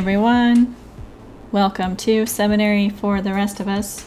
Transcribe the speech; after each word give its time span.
Everyone, 0.00 0.76
welcome 1.52 1.94
to 1.96 2.24
Seminary 2.24 2.88
for 2.88 3.20
the 3.20 3.34
Rest 3.34 3.60
of 3.60 3.68
Us. 3.68 4.06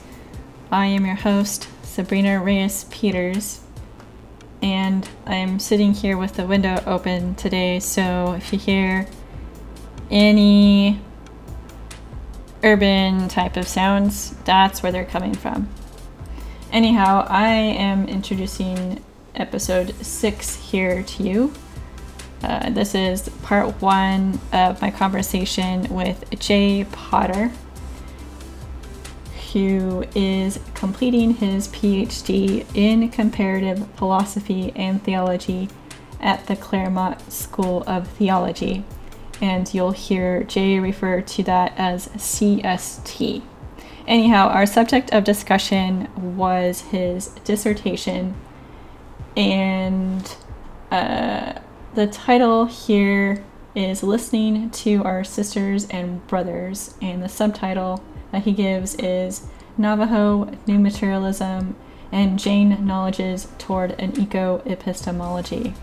I 0.72 0.88
am 0.88 1.06
your 1.06 1.14
host, 1.14 1.68
Sabrina 1.84 2.42
Reyes 2.42 2.86
Peters, 2.86 3.62
and 4.60 5.08
I'm 5.28 5.60
sitting 5.60 5.94
here 5.94 6.18
with 6.18 6.34
the 6.34 6.48
window 6.48 6.82
open 6.88 7.36
today. 7.36 7.80
So 7.80 8.34
if 8.34 8.52
you 8.52 8.58
hear 8.58 9.06
any 10.10 11.00
urban 12.64 13.28
type 13.28 13.56
of 13.56 13.68
sounds, 13.68 14.32
that's 14.46 14.82
where 14.82 14.92
they're 14.92 15.06
coming 15.06 15.36
from. 15.36 15.70
Anyhow, 16.72 17.28
I 17.30 17.50
am 17.50 18.10
introducing 18.10 19.00
episode 19.36 19.94
six 20.04 20.56
here 20.56 21.04
to 21.04 21.24
you. 21.24 21.54
Uh, 22.44 22.70
this 22.72 22.94
is 22.94 23.30
part 23.42 23.82
one 23.82 24.40
of 24.52 24.82
my 24.82 24.92
conversation 24.92 25.84
with 25.94 26.26
Jay 26.40 26.84
Potter, 26.92 27.52
who 29.54 30.04
is 30.14 30.60
completing 30.74 31.36
his 31.36 31.70
PhD 31.70 32.66
in 32.76 33.08
comparative 33.10 33.88
philosophy 33.96 34.74
and 34.76 35.02
theology 35.02 35.70
at 36.20 36.46
the 36.48 36.56
Claremont 36.58 37.32
School 37.32 37.84
of 37.88 38.10
Theology. 38.10 38.84
And 39.40 39.74
you'll 39.74 39.92
hear 39.92 40.44
Jay 40.44 40.80
refer 40.80 41.22
to 41.22 41.44
that 41.44 41.74
as 41.78 42.10
CST. 42.10 43.42
Anyhow, 44.06 44.50
our 44.50 44.66
subject 44.66 45.14
of 45.14 45.24
discussion 45.24 46.10
was 46.36 46.82
his 46.82 47.28
dissertation, 47.46 48.36
and 49.38 50.36
uh, 50.92 51.54
the 51.96 52.08
title 52.08 52.66
here 52.66 53.44
is 53.76 54.02
Listening 54.02 54.72
to 54.72 55.04
Our 55.04 55.24
Sisters 55.24 55.88
and 55.92 56.26
Brothers, 56.26 56.96
and 57.04 57.22
the 57.22 57.30
subtitle 57.30 58.04
that 58.32 58.44
he 58.44 58.52
gives 58.52 58.96
is 58.96 59.46
Navajo 59.78 60.50
New 60.66 60.80
Materialism 60.80 61.76
and 62.12 62.40
Jain 62.40 62.84
Knowledges 62.84 63.48
Toward 63.60 63.92
an 64.00 64.20
Eco 64.20 64.64
Epistemology. 64.66 65.76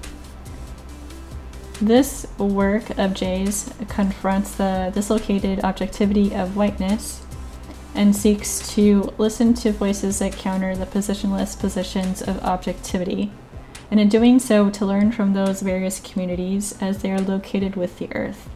This 1.80 2.26
work 2.38 2.90
of 2.98 3.14
Jay's 3.14 3.72
confronts 3.88 4.56
the 4.56 4.90
dislocated 4.92 5.60
objectivity 5.62 6.34
of 6.34 6.56
whiteness 6.56 7.22
and 7.94 8.16
seeks 8.16 8.74
to 8.74 9.12
listen 9.16 9.54
to 9.54 9.70
voices 9.70 10.18
that 10.18 10.32
counter 10.32 10.74
the 10.74 10.86
positionless 10.86 11.58
positions 11.58 12.20
of 12.20 12.42
objectivity 12.42 13.30
and 13.90 13.98
in 13.98 14.08
doing 14.08 14.38
so, 14.38 14.70
to 14.70 14.86
learn 14.86 15.12
from 15.12 15.32
those 15.32 15.62
various 15.62 16.00
communities 16.00 16.74
as 16.80 17.02
they 17.02 17.10
are 17.10 17.20
located 17.20 17.76
with 17.76 17.98
the 17.98 18.14
earth. 18.14 18.48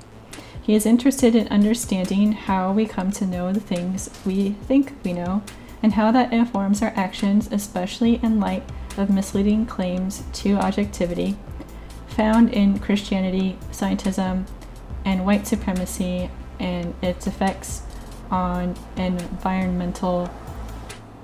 He 0.63 0.75
is 0.75 0.87
interested 0.87 1.35
in 1.35 1.49
understanding 1.49 2.33
how 2.33 2.73
we 2.73 2.87
come 2.87 3.11
to 3.13 3.27
know 3.27 3.53
the 3.53 3.61
things 3.61 4.09
we 4.25 4.51
think 4.67 4.93
we 5.05 5.13
know, 5.13 5.43
and 5.83 5.95
how 5.95 6.11
that 6.13 6.33
informs 6.33 6.81
our 6.81 6.93
actions, 6.97 7.49
especially 7.53 8.21
in 8.23 8.41
light 8.41 8.63
of 8.97 9.11
misleading 9.11 9.67
claims 9.67 10.23
to 10.33 10.57
objectivity 10.57 11.37
found 12.15 12.53
in 12.53 12.79
Christianity, 12.79 13.59
scientism, 13.73 14.47
and 15.05 15.27
white 15.27 15.47
supremacy, 15.47 16.31
and 16.59 16.95
its 17.03 17.27
effects 17.27 17.83
on 18.31 18.75
environmental 18.97 20.31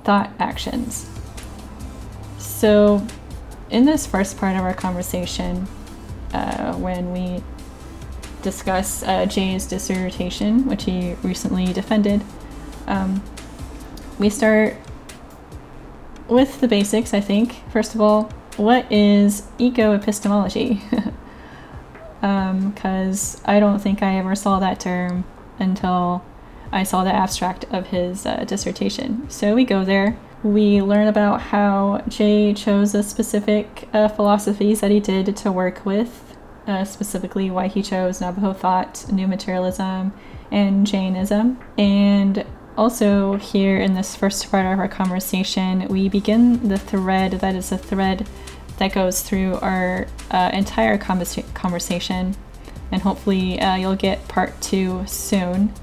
thought 0.05 0.31
actions. 0.39 1.09
So, 2.39 3.07
in 3.71 3.85
this 3.85 4.07
first 4.07 4.37
part 4.37 4.57
of 4.57 4.63
our 4.63 4.75
conversation, 4.75 5.67
uh, 6.33 6.75
when 6.75 7.13
we 7.13 7.43
discuss 8.43 9.03
uh, 9.03 9.27
Jay's 9.27 9.67
dissertation, 9.67 10.67
which 10.67 10.85
he 10.85 11.15
recently 11.23 11.73
defended, 11.73 12.23
um, 12.87 13.23
we 14.19 14.29
start 14.29 14.77
with 16.29 16.61
the 16.61 16.69
basics, 16.69 17.15
I 17.15 17.21
think. 17.21 17.63
First 17.71 17.95
of 17.95 18.01
all, 18.01 18.25
what 18.57 18.91
is 18.91 19.45
eco 19.59 19.95
epistemology? 19.95 20.83
Because 22.21 23.35
um, 23.45 23.45
I 23.45 23.61
don't 23.61 23.79
think 23.79 24.03
I 24.03 24.17
ever 24.17 24.35
saw 24.35 24.59
that 24.59 24.81
term 24.81 25.25
until 25.59 26.25
I 26.73 26.83
saw 26.83 27.05
the 27.05 27.15
abstract 27.15 27.65
of 27.71 27.89
his 27.89 28.27
uh, 28.27 28.45
dissertation. 28.45 29.29
So 29.31 29.55
we 29.55 29.65
go 29.65 29.85
there 29.85 30.17
we 30.43 30.81
learn 30.81 31.09
about 31.09 31.41
how 31.41 32.03
Jay 32.09 32.55
chose 32.55 32.93
the 32.93 33.03
specific 33.03 33.89
uh, 33.93 34.09
philosophies 34.09 34.81
that 34.81 34.91
he 34.91 35.01
did 35.01 35.37
to 35.37 35.53
work 35.53 35.85
with, 35.85 36.37
uh, 36.67 36.85
specifically 36.85 37.51
why 37.51 37.69
he 37.69 37.83
chose 37.83 38.21
Navajo 38.21 38.53
thought, 38.53 39.05
New 39.13 39.27
Materialism, 39.27 40.13
and 40.51 40.87
Jainism. 40.87 41.59
And 41.77 42.47
also, 42.77 43.35
here 43.35 43.79
in 43.79 43.95
this 43.95 44.17
first 44.17 44.51
part 44.51 44.65
of 44.65 44.79
our 44.79 44.89
conversation, 44.89 45.87
we 45.89 46.09
begin 46.09 46.69
the 46.69 46.79
thread 46.79 47.33
that 47.33 47.55
is 47.55 47.73
a 47.73 47.79
thread 47.79 48.27
that 48.79 48.95
goes 48.95 49.21
through 49.21 49.57
our 49.57 50.07
uh, 50.31 50.51
entire 50.55 50.97
conversa- 50.97 51.53
conversation. 51.53 52.35
And 52.91 53.03
hopefully, 53.03 53.61
uh, 53.61 53.77
you'll 53.77 53.97
get 53.97 54.27
part 54.29 54.59
two 54.63 55.05
soon. 55.07 55.75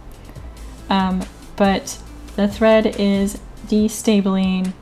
Um, 0.90 1.23
but 1.56 2.01
the 2.35 2.47
thread 2.47 2.96
is 3.00 3.40
destabling 3.67 4.73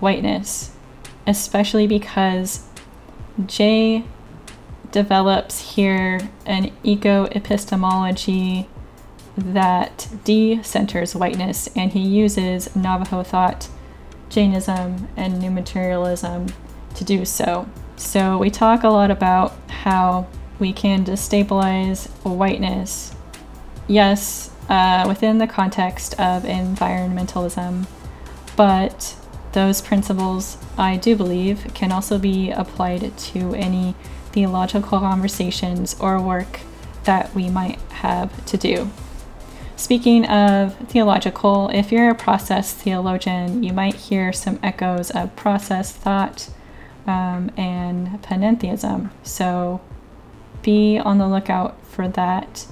whiteness, 0.00 0.72
especially 1.26 1.86
because 1.86 2.64
Jay 3.46 4.04
develops 4.92 5.74
here 5.74 6.20
an 6.46 6.72
eco 6.82 7.24
epistemology 7.26 8.68
that 9.36 10.08
de-centers 10.24 11.14
whiteness 11.14 11.68
and 11.76 11.92
he 11.92 12.00
uses 12.00 12.74
Navajo 12.74 13.22
thought, 13.22 13.68
Jainism, 14.30 15.08
and 15.16 15.38
new 15.38 15.50
materialism 15.50 16.46
to 16.94 17.04
do 17.04 17.24
so. 17.24 17.68
So 17.96 18.38
we 18.38 18.50
talk 18.50 18.82
a 18.82 18.88
lot 18.88 19.10
about 19.10 19.54
how 19.68 20.26
we 20.58 20.72
can 20.72 21.04
destabilize 21.04 22.08
whiteness, 22.24 23.14
yes, 23.86 24.50
uh, 24.68 25.04
within 25.06 25.38
the 25.38 25.46
context 25.46 26.14
of 26.14 26.44
environmentalism, 26.44 27.86
but 28.56 29.16
those 29.52 29.80
principles, 29.80 30.58
I 30.76 30.96
do 30.96 31.16
believe, 31.16 31.66
can 31.74 31.92
also 31.92 32.18
be 32.18 32.50
applied 32.50 33.16
to 33.16 33.54
any 33.54 33.94
theological 34.32 34.98
conversations 35.00 35.96
or 36.00 36.20
work 36.20 36.60
that 37.04 37.34
we 37.34 37.48
might 37.48 37.80
have 37.90 38.44
to 38.46 38.56
do. 38.56 38.90
Speaking 39.76 40.26
of 40.26 40.74
theological, 40.88 41.68
if 41.68 41.92
you're 41.92 42.10
a 42.10 42.14
process 42.14 42.72
theologian, 42.72 43.62
you 43.62 43.72
might 43.72 43.94
hear 43.94 44.32
some 44.32 44.58
echoes 44.62 45.10
of 45.10 45.36
process 45.36 45.92
thought 45.92 46.48
um, 47.06 47.50
and 47.56 48.20
panentheism. 48.22 49.10
So 49.22 49.80
be 50.62 50.98
on 50.98 51.18
the 51.18 51.28
lookout 51.28 51.80
for 51.86 52.08
that. 52.08 52.66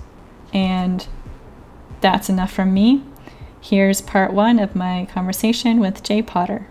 And 0.53 1.07
that's 2.01 2.29
enough 2.29 2.53
from 2.53 2.75
me. 2.75 3.03
Here's 3.65 4.03
part 4.03 4.35
one 4.35 4.59
of 4.59 4.77
my 4.77 5.09
conversation 5.11 5.81
with 5.81 6.03
Jay 6.03 6.21
Potter. 6.21 6.69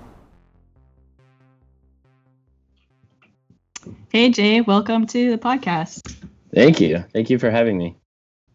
Hey, 4.12 4.30
Jay, 4.30 4.62
welcome 4.62 5.08
to 5.08 5.32
the 5.32 5.40
podcast. 5.40 6.18
Thank 6.54 6.80
you. 6.80 7.04
Thank 7.12 7.32
you 7.32 7.40
for 7.40 7.50
having 7.50 7.80
me. 7.80 7.98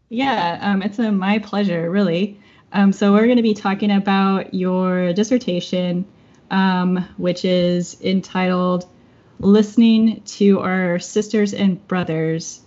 Yeah, 0.08 0.56
um, 0.62 0.82
it's 0.82 1.00
a, 1.00 1.10
my 1.10 1.40
pleasure, 1.40 1.90
really. 1.90 2.40
Um, 2.72 2.92
so, 2.92 3.12
we're 3.12 3.24
going 3.24 3.38
to 3.38 3.42
be 3.42 3.54
talking 3.54 3.90
about 3.90 4.54
your 4.54 5.12
dissertation, 5.14 6.06
um, 6.52 7.08
which 7.16 7.44
is 7.44 8.00
entitled 8.00 8.88
Listening 9.40 10.22
to 10.26 10.60
Our 10.60 11.00
Sisters 11.00 11.54
and 11.54 11.84
Brothers 11.88 12.60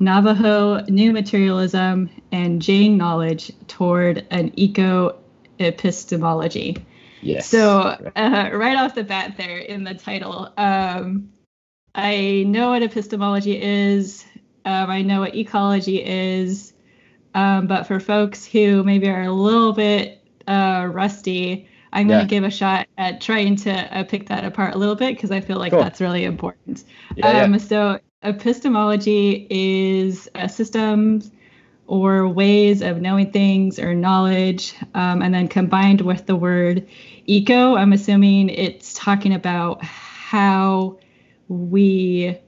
Navajo 0.00 0.84
New 0.88 1.12
Materialism 1.12 2.10
and 2.32 2.62
Jain 2.62 2.96
Knowledge 2.96 3.52
Toward 3.66 4.26
an 4.30 4.52
Eco 4.56 5.18
Epistemology. 5.58 6.76
Yes. 7.20 7.48
So, 7.48 7.80
uh, 8.14 8.50
right 8.52 8.76
off 8.76 8.94
the 8.94 9.04
bat, 9.04 9.36
there 9.36 9.58
in 9.58 9.84
the 9.84 9.94
title, 9.94 10.52
um, 10.56 11.30
I 11.94 12.44
know 12.46 12.70
what 12.70 12.82
epistemology 12.82 13.60
is, 13.60 14.24
um, 14.64 14.88
I 14.88 15.02
know 15.02 15.20
what 15.20 15.34
ecology 15.34 16.02
is, 16.04 16.72
um, 17.34 17.66
but 17.66 17.86
for 17.88 17.98
folks 17.98 18.46
who 18.46 18.84
maybe 18.84 19.08
are 19.08 19.22
a 19.22 19.32
little 19.32 19.72
bit 19.72 20.22
uh, 20.46 20.88
rusty, 20.90 21.68
I'm 21.92 22.06
going 22.06 22.20
to 22.20 22.26
give 22.26 22.44
a 22.44 22.50
shot 22.50 22.86
at 22.98 23.20
trying 23.20 23.56
to 23.56 23.72
uh, 23.72 24.04
pick 24.04 24.28
that 24.28 24.44
apart 24.44 24.74
a 24.74 24.78
little 24.78 24.94
bit 24.94 25.16
because 25.16 25.30
I 25.30 25.40
feel 25.40 25.58
like 25.58 25.72
cool. 25.72 25.82
that's 25.82 26.00
really 26.00 26.24
important. 26.24 26.84
Yeah, 27.16 27.32
yeah. 27.32 27.42
Um, 27.44 27.58
so, 27.58 27.98
epistemology 28.22 29.46
is 29.48 30.28
a 30.34 30.48
system 30.48 31.22
or 31.86 32.28
ways 32.28 32.82
of 32.82 33.00
knowing 33.00 33.30
things 33.30 33.78
or 33.78 33.94
knowledge, 33.94 34.74
um, 34.94 35.22
and 35.22 35.32
then 35.32 35.48
combined 35.48 36.02
with 36.02 36.26
the 36.26 36.36
word 36.36 36.86
eco, 37.26 37.76
I'm 37.76 37.92
assuming 37.92 38.48
it's 38.48 38.94
talking 38.94 39.32
about 39.32 39.82
how 39.84 40.98
we 41.48 42.38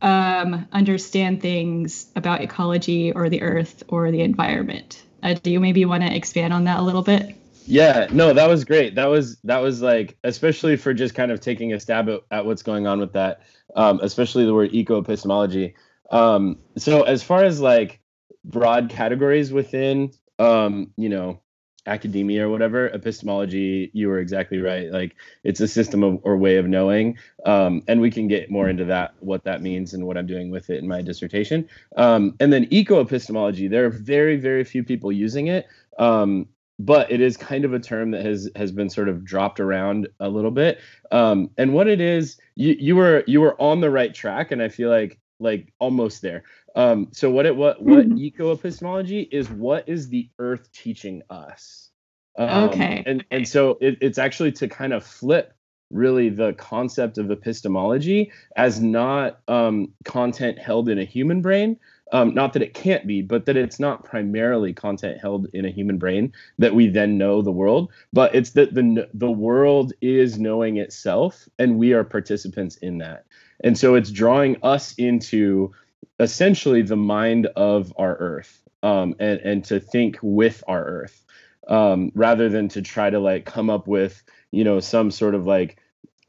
um, 0.00 0.68
understand 0.72 1.40
things 1.40 2.06
about 2.14 2.40
ecology 2.40 3.12
or 3.12 3.28
the 3.28 3.42
earth 3.42 3.82
or 3.88 4.10
the 4.10 4.20
environment. 4.20 5.02
Uh, 5.22 5.34
do 5.34 5.50
you 5.50 5.58
maybe 5.58 5.84
want 5.84 6.04
to 6.04 6.14
expand 6.14 6.52
on 6.52 6.64
that 6.64 6.78
a 6.78 6.82
little 6.82 7.02
bit? 7.02 7.34
Yeah, 7.68 8.06
no, 8.10 8.32
that 8.32 8.48
was 8.48 8.64
great. 8.64 8.94
That 8.94 9.06
was 9.06 9.36
that 9.44 9.58
was 9.58 9.82
like 9.82 10.16
especially 10.24 10.76
for 10.76 10.94
just 10.94 11.14
kind 11.14 11.30
of 11.30 11.40
taking 11.40 11.74
a 11.74 11.80
stab 11.80 12.08
at, 12.08 12.22
at 12.30 12.46
what's 12.46 12.62
going 12.62 12.86
on 12.86 12.98
with 12.98 13.12
that, 13.12 13.42
um, 13.76 14.00
especially 14.02 14.46
the 14.46 14.54
word 14.54 14.70
eco 14.72 14.98
epistemology. 14.98 15.74
Um, 16.10 16.58
so 16.78 17.02
as 17.02 17.22
far 17.22 17.44
as 17.44 17.60
like 17.60 18.00
broad 18.42 18.88
categories 18.88 19.52
within, 19.52 20.12
um, 20.38 20.94
you 20.96 21.10
know, 21.10 21.40
academia 21.86 22.46
or 22.46 22.48
whatever, 22.48 22.88
epistemology, 22.88 23.90
you 23.92 24.08
were 24.08 24.18
exactly 24.18 24.60
right. 24.60 24.90
Like 24.90 25.14
it's 25.44 25.60
a 25.60 25.68
system 25.68 26.02
of 26.02 26.20
or 26.22 26.38
way 26.38 26.56
of 26.56 26.66
knowing, 26.66 27.18
um, 27.44 27.82
and 27.86 28.00
we 28.00 28.10
can 28.10 28.28
get 28.28 28.50
more 28.50 28.70
into 28.70 28.86
that, 28.86 29.12
what 29.20 29.44
that 29.44 29.60
means, 29.60 29.92
and 29.92 30.06
what 30.06 30.16
I'm 30.16 30.26
doing 30.26 30.50
with 30.50 30.70
it 30.70 30.78
in 30.78 30.88
my 30.88 31.02
dissertation. 31.02 31.68
Um, 31.98 32.34
and 32.40 32.50
then 32.50 32.66
eco 32.70 33.02
epistemology, 33.02 33.68
there 33.68 33.84
are 33.84 33.90
very 33.90 34.38
very 34.38 34.64
few 34.64 34.82
people 34.82 35.12
using 35.12 35.48
it. 35.48 35.66
Um, 35.98 36.48
but 36.78 37.10
it 37.10 37.20
is 37.20 37.36
kind 37.36 37.64
of 37.64 37.74
a 37.74 37.78
term 37.78 38.12
that 38.12 38.24
has 38.24 38.50
has 38.54 38.72
been 38.72 38.88
sort 38.88 39.08
of 39.08 39.24
dropped 39.24 39.60
around 39.60 40.08
a 40.20 40.28
little 40.28 40.50
bit. 40.50 40.78
Um, 41.10 41.50
and 41.58 41.72
what 41.72 41.88
it 41.88 42.00
is, 42.00 42.38
you 42.54 42.76
you 42.78 42.96
were 42.96 43.24
you 43.26 43.40
were 43.40 43.60
on 43.60 43.80
the 43.80 43.90
right 43.90 44.14
track, 44.14 44.52
and 44.52 44.62
I 44.62 44.68
feel 44.68 44.90
like 44.90 45.18
like 45.40 45.72
almost 45.78 46.22
there. 46.22 46.44
Um, 46.76 47.08
so 47.12 47.30
what 47.30 47.46
it 47.46 47.56
what 47.56 47.82
what 47.82 48.06
mm-hmm. 48.06 48.18
eco 48.18 48.52
epistemology 48.52 49.28
is? 49.32 49.50
What 49.50 49.88
is 49.88 50.08
the 50.08 50.28
Earth 50.38 50.70
teaching 50.72 51.22
us? 51.30 51.90
Um, 52.38 52.68
okay. 52.68 53.02
And 53.04 53.24
and 53.30 53.48
so 53.48 53.78
it, 53.80 53.98
it's 54.00 54.18
actually 54.18 54.52
to 54.52 54.68
kind 54.68 54.92
of 54.92 55.04
flip 55.04 55.54
really 55.90 56.28
the 56.28 56.52
concept 56.52 57.18
of 57.18 57.30
epistemology 57.30 58.30
as 58.56 58.80
not 58.80 59.40
um, 59.48 59.92
content 60.04 60.58
held 60.58 60.88
in 60.88 60.98
a 60.98 61.04
human 61.04 61.40
brain, 61.40 61.78
um, 62.12 62.34
not 62.34 62.52
that 62.54 62.62
it 62.62 62.74
can't 62.74 63.06
be, 63.06 63.22
but 63.22 63.46
that 63.46 63.56
it's 63.56 63.78
not 63.78 64.04
primarily 64.04 64.72
content 64.72 65.20
held 65.20 65.48
in 65.52 65.64
a 65.64 65.70
human 65.70 65.98
brain 65.98 66.32
that 66.58 66.74
we 66.74 66.88
then 66.88 67.18
know 67.18 67.42
the 67.42 67.52
world, 67.52 67.92
but 68.12 68.34
it's 68.34 68.50
that 68.50 68.74
the 68.74 69.08
the 69.14 69.30
world 69.30 69.92
is 70.00 70.38
knowing 70.38 70.78
itself, 70.78 71.48
and 71.58 71.78
we 71.78 71.92
are 71.92 72.04
participants 72.04 72.76
in 72.76 72.98
that. 72.98 73.26
And 73.62 73.76
so 73.76 73.94
it's 73.94 74.10
drawing 74.10 74.56
us 74.62 74.94
into 74.94 75.72
essentially 76.20 76.82
the 76.82 76.96
mind 76.96 77.46
of 77.56 77.92
our 77.96 78.16
Earth, 78.16 78.62
um, 78.82 79.14
and 79.18 79.40
and 79.40 79.64
to 79.66 79.80
think 79.80 80.18
with 80.22 80.64
our 80.66 80.84
Earth, 80.84 81.24
um, 81.68 82.10
rather 82.14 82.48
than 82.48 82.68
to 82.68 82.82
try 82.82 83.10
to 83.10 83.18
like 83.18 83.44
come 83.44 83.70
up 83.70 83.86
with 83.86 84.22
you 84.50 84.64
know 84.64 84.80
some 84.80 85.10
sort 85.10 85.34
of 85.34 85.46
like 85.46 85.78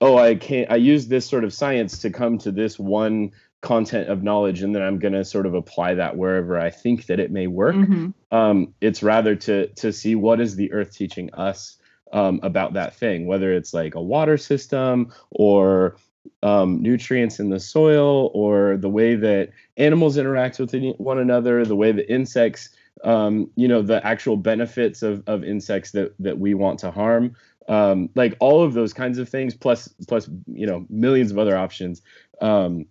oh 0.01 0.17
i 0.17 0.35
can't 0.35 0.71
i 0.71 0.75
use 0.75 1.07
this 1.07 1.25
sort 1.25 1.43
of 1.43 1.53
science 1.53 1.99
to 1.99 2.09
come 2.09 2.37
to 2.37 2.51
this 2.51 2.77
one 2.77 3.31
content 3.61 4.09
of 4.09 4.23
knowledge 4.23 4.61
and 4.61 4.73
then 4.73 4.81
i'm 4.81 4.99
going 4.99 5.13
to 5.13 5.25
sort 5.25 5.45
of 5.45 5.53
apply 5.53 5.93
that 5.93 6.15
wherever 6.15 6.57
i 6.57 6.69
think 6.69 7.07
that 7.07 7.19
it 7.19 7.31
may 7.31 7.47
work. 7.47 7.75
Mm-hmm. 7.75 8.09
um, 8.35 8.73
it's 8.81 9.03
rather 9.03 9.35
to 9.35 9.67
to 9.67 9.91
see 9.91 10.15
what 10.15 10.39
is 10.39 10.55
the 10.55 10.71
earth 10.71 10.95
teaching 10.95 11.33
us 11.33 11.77
um, 12.13 12.39
about 12.41 12.73
that 12.73 12.95
thing 12.95 13.27
whether 13.27 13.53
it's 13.53 13.73
like 13.73 13.95
a 13.95 14.01
water 14.01 14.37
system 14.37 15.11
or 15.31 15.97
um, 16.41 16.81
nutrients 16.81 17.39
in 17.39 17.49
the 17.49 17.59
soil 17.59 18.31
or 18.33 18.77
the 18.77 18.89
way 18.89 19.15
that 19.15 19.49
animals 19.77 20.17
interact 20.17 20.57
with 20.59 20.73
one 20.97 21.19
another 21.19 21.65
the 21.65 21.75
way 21.75 21.91
that 21.91 22.11
insects 22.11 22.69
um, 23.03 23.49
you 23.55 23.67
know 23.67 23.81
the 23.81 24.05
actual 24.05 24.37
benefits 24.37 25.01
of, 25.01 25.23
of 25.27 25.43
insects 25.43 25.91
that 25.91 26.13
that 26.19 26.39
we 26.39 26.53
want 26.53 26.79
to 26.79 26.91
harm. 26.91 27.35
Um, 27.67 28.09
like 28.15 28.35
all 28.39 28.63
of 28.63 28.73
those 28.73 28.93
kinds 28.93 29.19
of 29.19 29.29
things 29.29 29.55
plus 29.55 29.87
plus 30.07 30.29
you 30.47 30.65
know 30.65 30.85
millions 30.89 31.31
of 31.31 31.37
other 31.37 31.57
options. 31.57 32.01
Um, 32.41 32.85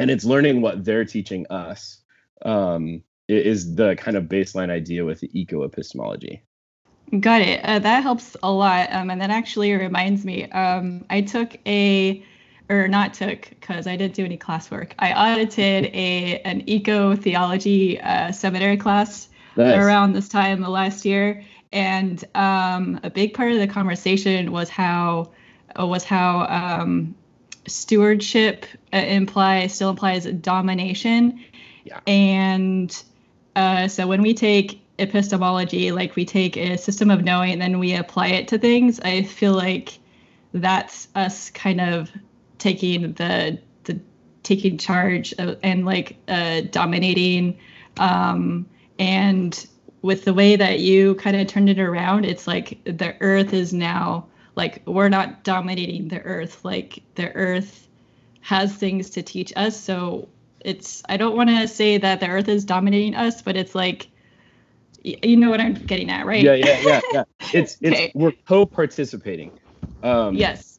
and 0.00 0.10
it's 0.10 0.24
learning 0.24 0.62
what 0.62 0.84
they're 0.84 1.04
teaching 1.04 1.46
us 1.50 2.02
um, 2.42 3.02
is 3.28 3.74
the 3.74 3.96
kind 3.96 4.16
of 4.16 4.24
baseline 4.24 4.70
idea 4.70 5.04
with 5.04 5.20
the 5.20 5.30
eco 5.38 5.62
epistemology. 5.62 6.42
Got 7.18 7.42
it. 7.42 7.64
Uh, 7.64 7.80
that 7.80 8.02
helps 8.02 8.36
a 8.42 8.50
lot. 8.50 8.92
Um, 8.92 9.10
and 9.10 9.20
that 9.20 9.30
actually 9.30 9.72
reminds 9.72 10.24
me. 10.24 10.48
Um, 10.50 11.04
I 11.10 11.22
took 11.22 11.56
a, 11.66 12.24
or 12.68 12.86
not 12.86 13.14
took, 13.14 13.50
because 13.50 13.86
I 13.86 13.96
didn't 13.96 14.14
do 14.14 14.24
any 14.24 14.38
classwork. 14.38 14.92
I 14.98 15.12
audited 15.12 15.86
a 15.86 16.40
an 16.44 16.62
eco 16.68 17.16
theology 17.16 18.00
uh, 18.00 18.30
seminary 18.30 18.76
class 18.76 19.28
nice. 19.56 19.76
around 19.76 20.12
this 20.12 20.28
time 20.28 20.60
the 20.60 20.70
last 20.70 21.04
year, 21.04 21.44
and 21.72 22.22
um, 22.36 23.00
a 23.02 23.10
big 23.10 23.34
part 23.34 23.52
of 23.52 23.58
the 23.58 23.66
conversation 23.66 24.52
was 24.52 24.68
how 24.68 25.32
was 25.76 26.04
how 26.04 26.46
um, 26.46 27.16
stewardship 27.66 28.66
uh, 28.92 28.98
implies 28.98 29.74
still 29.74 29.90
implies 29.90 30.24
domination. 30.24 31.42
Yeah. 31.84 32.00
And 32.06 33.02
uh, 33.56 33.88
so 33.88 34.06
when 34.06 34.22
we 34.22 34.34
take 34.34 34.80
epistemology, 34.98 35.92
like 35.92 36.16
we 36.16 36.24
take 36.24 36.56
a 36.56 36.76
system 36.76 37.10
of 37.10 37.24
knowing 37.24 37.52
and 37.52 37.62
then 37.62 37.78
we 37.78 37.94
apply 37.94 38.28
it 38.28 38.48
to 38.48 38.58
things, 38.58 39.00
I 39.00 39.22
feel 39.22 39.54
like 39.54 39.98
that's 40.52 41.08
us 41.14 41.50
kind 41.50 41.80
of 41.80 42.10
taking 42.58 43.12
the 43.14 43.58
the 43.84 44.00
taking 44.42 44.78
charge 44.78 45.32
of, 45.34 45.58
and 45.62 45.84
like 45.84 46.16
uh, 46.28 46.62
dominating. 46.70 47.58
Um, 47.98 48.66
and 48.98 49.66
with 50.02 50.24
the 50.24 50.34
way 50.34 50.56
that 50.56 50.80
you 50.80 51.14
kind 51.16 51.36
of 51.36 51.46
turned 51.46 51.68
it 51.68 51.78
around, 51.78 52.24
it's 52.24 52.46
like 52.46 52.78
the 52.84 53.14
earth 53.20 53.52
is 53.52 53.72
now 53.72 54.26
like 54.56 54.82
we're 54.86 55.08
not 55.08 55.44
dominating 55.44 56.08
the 56.08 56.20
earth. 56.20 56.64
Like 56.64 57.02
the 57.14 57.32
earth 57.34 57.88
has 58.40 58.74
things 58.74 59.10
to 59.10 59.22
teach 59.22 59.52
us. 59.56 59.78
So 59.78 60.28
it's 60.64 61.02
i 61.08 61.16
don't 61.16 61.36
want 61.36 61.48
to 61.48 61.66
say 61.66 61.98
that 61.98 62.20
the 62.20 62.28
earth 62.28 62.48
is 62.48 62.64
dominating 62.64 63.14
us 63.14 63.42
but 63.42 63.56
it's 63.56 63.74
like 63.74 64.08
you 65.02 65.36
know 65.36 65.48
what 65.48 65.60
i'm 65.60 65.74
getting 65.74 66.10
at 66.10 66.26
right? 66.26 66.42
Yeah 66.42 66.54
yeah 66.54 66.80
yeah 66.80 67.00
yeah. 67.12 67.24
It's 67.54 67.78
it's 67.80 67.96
okay. 67.96 68.12
we're 68.14 68.32
co-participating. 68.46 69.58
Um 70.02 70.34
yes. 70.34 70.78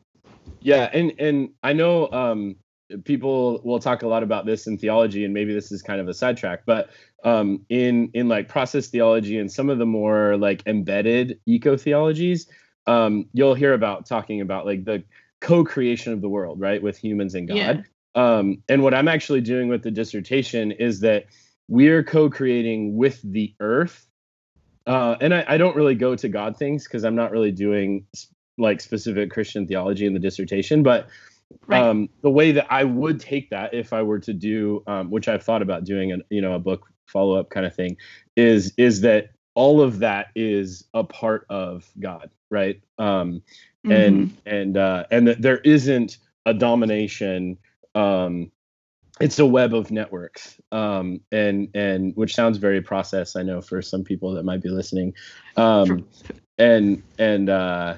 Yeah 0.59 0.89
and 0.93 1.13
and 1.19 1.49
i 1.63 1.73
know 1.73 2.11
um 2.11 2.55
people 3.03 3.61
will 3.63 3.79
talk 3.79 4.03
a 4.03 4.07
lot 4.07 4.21
about 4.21 4.45
this 4.45 4.67
in 4.67 4.77
theology 4.77 5.25
and 5.25 5.33
maybe 5.33 5.53
this 5.53 5.71
is 5.71 5.81
kind 5.81 5.99
of 5.99 6.07
a 6.07 6.13
sidetrack 6.13 6.63
but 6.65 6.89
um 7.23 7.65
in 7.69 8.11
in 8.13 8.27
like 8.27 8.47
process 8.47 8.87
theology 8.87 9.39
and 9.39 9.51
some 9.51 9.69
of 9.69 9.79
the 9.79 9.85
more 9.85 10.37
like 10.37 10.61
embedded 10.67 11.39
eco 11.47 11.75
theologies 11.77 12.47
um, 12.87 13.25
you'll 13.33 13.53
hear 13.53 13.73
about 13.73 14.05
talking 14.05 14.41
about 14.41 14.65
like 14.65 14.85
the 14.85 15.03
co-creation 15.39 16.13
of 16.13 16.21
the 16.21 16.29
world, 16.29 16.59
right, 16.59 16.81
with 16.81 16.97
humans 16.97 17.35
and 17.35 17.47
God. 17.47 17.57
Yeah. 17.57 17.81
Um, 18.13 18.63
and 18.67 18.83
what 18.83 18.93
I'm 18.93 19.07
actually 19.07 19.41
doing 19.41 19.69
with 19.69 19.83
the 19.83 19.91
dissertation 19.91 20.71
is 20.71 20.99
that 21.01 21.25
we're 21.67 22.03
co-creating 22.03 22.97
with 22.97 23.21
the 23.23 23.53
earth. 23.59 24.05
Uh, 24.85 25.15
and 25.21 25.33
I, 25.33 25.45
I, 25.47 25.57
don't 25.57 25.75
really 25.75 25.95
go 25.95 26.15
to 26.15 26.27
God 26.27 26.57
things 26.57 26.83
because 26.83 27.05
I'm 27.05 27.15
not 27.15 27.31
really 27.31 27.51
doing 27.51 28.05
like 28.57 28.81
specific 28.81 29.29
Christian 29.29 29.67
theology 29.67 30.05
in 30.05 30.13
the 30.13 30.19
dissertation, 30.19 30.83
but 30.83 31.07
right. 31.67 31.81
um, 31.81 32.09
the 32.21 32.29
way 32.29 32.51
that 32.51 32.67
I 32.69 32.83
would 32.83 33.19
take 33.19 33.49
that 33.51 33.73
if 33.73 33.93
I 33.93 34.01
were 34.01 34.19
to 34.19 34.33
do, 34.33 34.83
um, 34.87 35.09
which 35.09 35.27
I've 35.27 35.43
thought 35.43 35.61
about 35.61 35.83
doing, 35.83 36.11
a 36.11 36.17
you 36.29 36.41
know, 36.41 36.53
a 36.53 36.59
book 36.59 36.87
follow 37.05 37.39
up 37.39 37.49
kind 37.49 37.65
of 37.65 37.75
thing, 37.75 37.97
is 38.35 38.73
is 38.77 39.01
that 39.01 39.29
all 39.53 39.81
of 39.81 39.99
that 39.99 40.27
is 40.35 40.85
a 40.93 41.03
part 41.03 41.45
of 41.49 41.89
God, 41.99 42.29
right? 42.49 42.81
Um, 42.97 43.43
mm-hmm. 43.85 43.91
And 43.91 44.37
and 44.45 44.77
uh, 44.77 45.05
and 45.11 45.27
that 45.27 45.41
there 45.41 45.59
isn't 45.59 46.17
a 46.45 46.53
domination. 46.53 47.57
Um, 47.95 48.51
it's 49.19 49.39
a 49.39 49.45
web 49.45 49.73
of 49.73 49.91
networks, 49.91 50.59
um, 50.71 51.21
and 51.31 51.69
and 51.75 52.15
which 52.15 52.33
sounds 52.33 52.57
very 52.57 52.81
process. 52.81 53.35
I 53.35 53.43
know 53.43 53.61
for 53.61 53.81
some 53.81 54.03
people 54.03 54.33
that 54.33 54.43
might 54.43 54.61
be 54.61 54.69
listening, 54.69 55.13
um, 55.57 56.07
and 56.57 57.03
and 57.19 57.49
uh, 57.49 57.97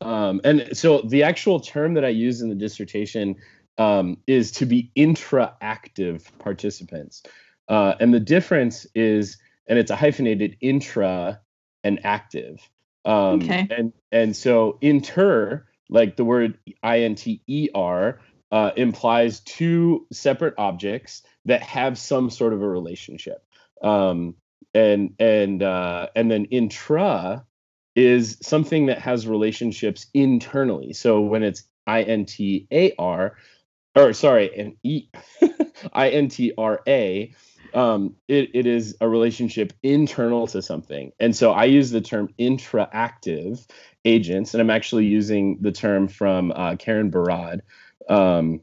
um, 0.00 0.40
and 0.44 0.76
so 0.76 1.02
the 1.02 1.22
actual 1.22 1.60
term 1.60 1.94
that 1.94 2.04
I 2.04 2.08
use 2.08 2.40
in 2.40 2.48
the 2.48 2.54
dissertation 2.54 3.36
um, 3.78 4.16
is 4.26 4.52
to 4.52 4.66
be 4.66 4.90
intraactive 4.96 6.26
participants, 6.38 7.24
uh, 7.68 7.94
and 8.00 8.14
the 8.14 8.20
difference 8.20 8.86
is 8.94 9.36
and 9.66 9.78
it's 9.78 9.90
a 9.90 9.96
hyphenated 9.96 10.56
intra 10.60 11.40
and 11.84 12.00
active. 12.04 12.60
Um, 13.04 13.42
okay. 13.42 13.66
And 13.70 13.92
and 14.10 14.36
so 14.36 14.78
inter, 14.80 15.66
like 15.88 16.16
the 16.16 16.24
word 16.24 16.58
I 16.82 17.00
N 17.00 17.14
T 17.14 17.42
E 17.46 17.68
R, 17.74 18.20
uh, 18.50 18.70
implies 18.76 19.40
two 19.40 20.06
separate 20.12 20.54
objects 20.58 21.22
that 21.46 21.62
have 21.62 21.98
some 21.98 22.30
sort 22.30 22.52
of 22.52 22.62
a 22.62 22.68
relationship. 22.68 23.44
Um, 23.82 24.36
and 24.74 25.14
and 25.18 25.62
uh, 25.62 26.08
and 26.14 26.30
then 26.30 26.46
intra 26.46 27.44
is 27.94 28.38
something 28.40 28.86
that 28.86 28.98
has 28.98 29.26
relationships 29.26 30.06
internally. 30.14 30.92
So 30.92 31.20
when 31.20 31.42
it's 31.42 31.64
I 31.86 32.02
N 32.02 32.24
T 32.24 32.66
A 32.70 32.94
R, 32.98 33.36
or 33.94 34.12
sorry, 34.12 34.58
an 34.58 34.76
E 34.82 35.08
I 35.92 36.10
N 36.10 36.28
T 36.28 36.52
R 36.56 36.80
A 36.86 37.34
um, 37.74 38.16
it, 38.28 38.50
it 38.54 38.66
is 38.66 38.96
a 39.00 39.08
relationship 39.08 39.72
internal 39.82 40.46
to 40.48 40.62
something. 40.62 41.12
And 41.18 41.34
so 41.34 41.52
I 41.52 41.64
use 41.64 41.90
the 41.90 42.00
term 42.00 42.28
intraactive 42.38 43.66
agents, 44.04 44.54
and 44.54 44.60
I'm 44.60 44.70
actually 44.70 45.06
using 45.06 45.58
the 45.60 45.72
term 45.72 46.08
from 46.08 46.52
uh, 46.52 46.76
Karen 46.76 47.10
Barad, 47.10 47.60
um, 48.08 48.60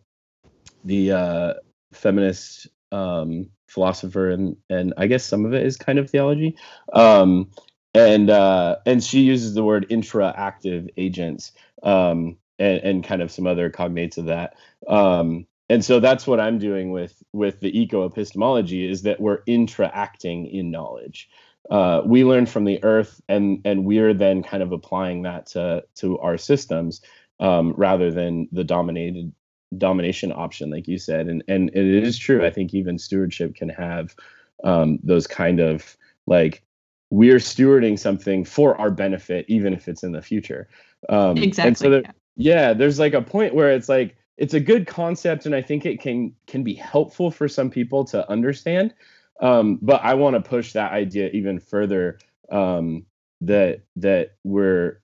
the 0.84 1.12
uh, 1.12 1.54
feminist 1.94 2.68
um, 2.92 3.50
philosopher, 3.68 4.30
and 4.30 4.58
and 4.70 4.94
I 4.98 5.08
guess 5.08 5.24
some 5.24 5.46
of 5.46 5.54
it 5.54 5.66
is 5.66 5.78
kind 5.78 6.00
of 6.00 6.10
theology. 6.10 6.56
Um, 6.94 7.52
and 7.94 8.30
uh, 8.30 8.78
and 8.86 9.04
she 9.04 9.22
uses 9.22 9.54
the 9.54 9.64
word 9.64 9.88
intra-active 9.90 10.90
agents 10.98 11.52
um, 11.84 12.38
and, 12.60 12.78
and 12.80 13.04
kind 13.04 13.22
of 13.22 13.32
some 13.32 13.48
other 13.48 13.70
cognates 13.70 14.18
of 14.18 14.26
that. 14.26 14.56
Um, 14.88 15.48
and 15.70 15.86
so 15.86 16.00
that's 16.00 16.26
what 16.26 16.40
I'm 16.40 16.58
doing 16.58 16.92
with 16.92 17.22
with 17.32 17.60
the 17.60 17.80
eco 17.80 18.06
epistemology 18.06 18.90
is 18.90 19.04
that 19.04 19.20
we're 19.20 19.40
intra-acting 19.46 20.48
in 20.48 20.72
knowledge. 20.72 21.30
Uh, 21.70 22.02
we 22.06 22.24
learn 22.24 22.48
from 22.48 22.66
the 22.66 22.84
earth, 22.84 23.22
and 23.30 23.62
and 23.66 23.86
we're 23.86 24.14
then 24.14 24.42
kind 24.42 24.64
of 24.64 24.72
applying 24.72 25.22
that 25.24 25.46
to 25.48 25.84
to 25.96 26.18
our 26.20 26.38
systems 26.38 27.02
um, 27.40 27.74
rather 27.78 28.12
than 28.12 28.48
the 28.52 28.64
dominated 28.64 29.32
domination 29.78 30.32
option, 30.32 30.72
like 30.72 30.88
you 30.88 30.98
said. 30.98 31.28
And 31.28 31.44
and 31.48 31.70
it 31.70 32.04
is 32.04 32.18
true. 32.18 32.44
I 32.46 32.50
think 32.50 32.74
even 32.74 32.98
stewardship 32.98 33.56
can 33.56 33.70
have 33.70 34.16
um, 34.64 35.00
those 35.04 35.28
kind 35.28 35.60
of 35.60 35.96
like 36.26 36.64
we're 37.12 37.38
stewarding 37.38 37.98
something 37.98 38.44
for 38.44 38.80
our 38.80 38.92
benefit, 38.92 39.46
even 39.48 39.74
if 39.74 39.88
it's 39.88 40.04
in 40.04 40.12
the 40.12 40.22
future. 40.22 40.68
Um, 41.10 41.38
exactly. 41.38 41.68
And 41.68 41.78
so 41.78 41.90
there, 41.90 42.04
yeah, 42.36 42.74
there's 42.74 43.00
like 43.00 43.14
a 43.14 43.22
point 43.22 43.54
where 43.54 43.72
it's 43.72 43.90
like 43.90 44.16
it's 44.40 44.54
a 44.54 44.60
good 44.60 44.88
concept, 44.88 45.46
and 45.46 45.54
I 45.54 45.62
think 45.62 45.86
it 45.86 46.00
can 46.00 46.34
can 46.48 46.64
be 46.64 46.74
helpful 46.74 47.30
for 47.30 47.48
some 47.48 47.70
people 47.70 48.06
to 48.06 48.28
understand. 48.32 48.96
Um, 49.42 49.78
but 49.82 50.02
I 50.04 50.16
want 50.16 50.36
to 50.36 50.50
push 50.50 50.74
that 50.74 50.92
idea 50.92 51.30
even 51.30 51.60
further. 51.60 52.18
Um, 52.52 53.06
that 53.42 53.82
that 53.96 54.36
we're 54.44 55.02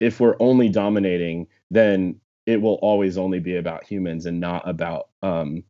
if 0.00 0.20
we're 0.20 0.36
only 0.40 0.68
dominating, 0.68 1.46
then 1.70 2.20
it 2.44 2.60
will 2.60 2.74
always 2.74 3.16
only 3.18 3.40
be 3.40 3.56
about 3.56 3.84
humans 3.84 4.26
and 4.26 4.38
not 4.38 4.68
about 4.68 5.08
um, 5.22 5.64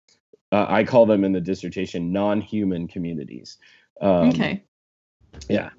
uh, 0.53 0.67
I 0.69 0.85
call 0.85 1.07
them 1.07 1.25
in 1.25 1.33
the 1.33 1.41
dissertation 1.41 2.13
non-human 2.13 2.89
communities. 2.89 3.59
Um, 4.01 4.29
okay. 4.31 4.63
Yeah. 5.49 5.71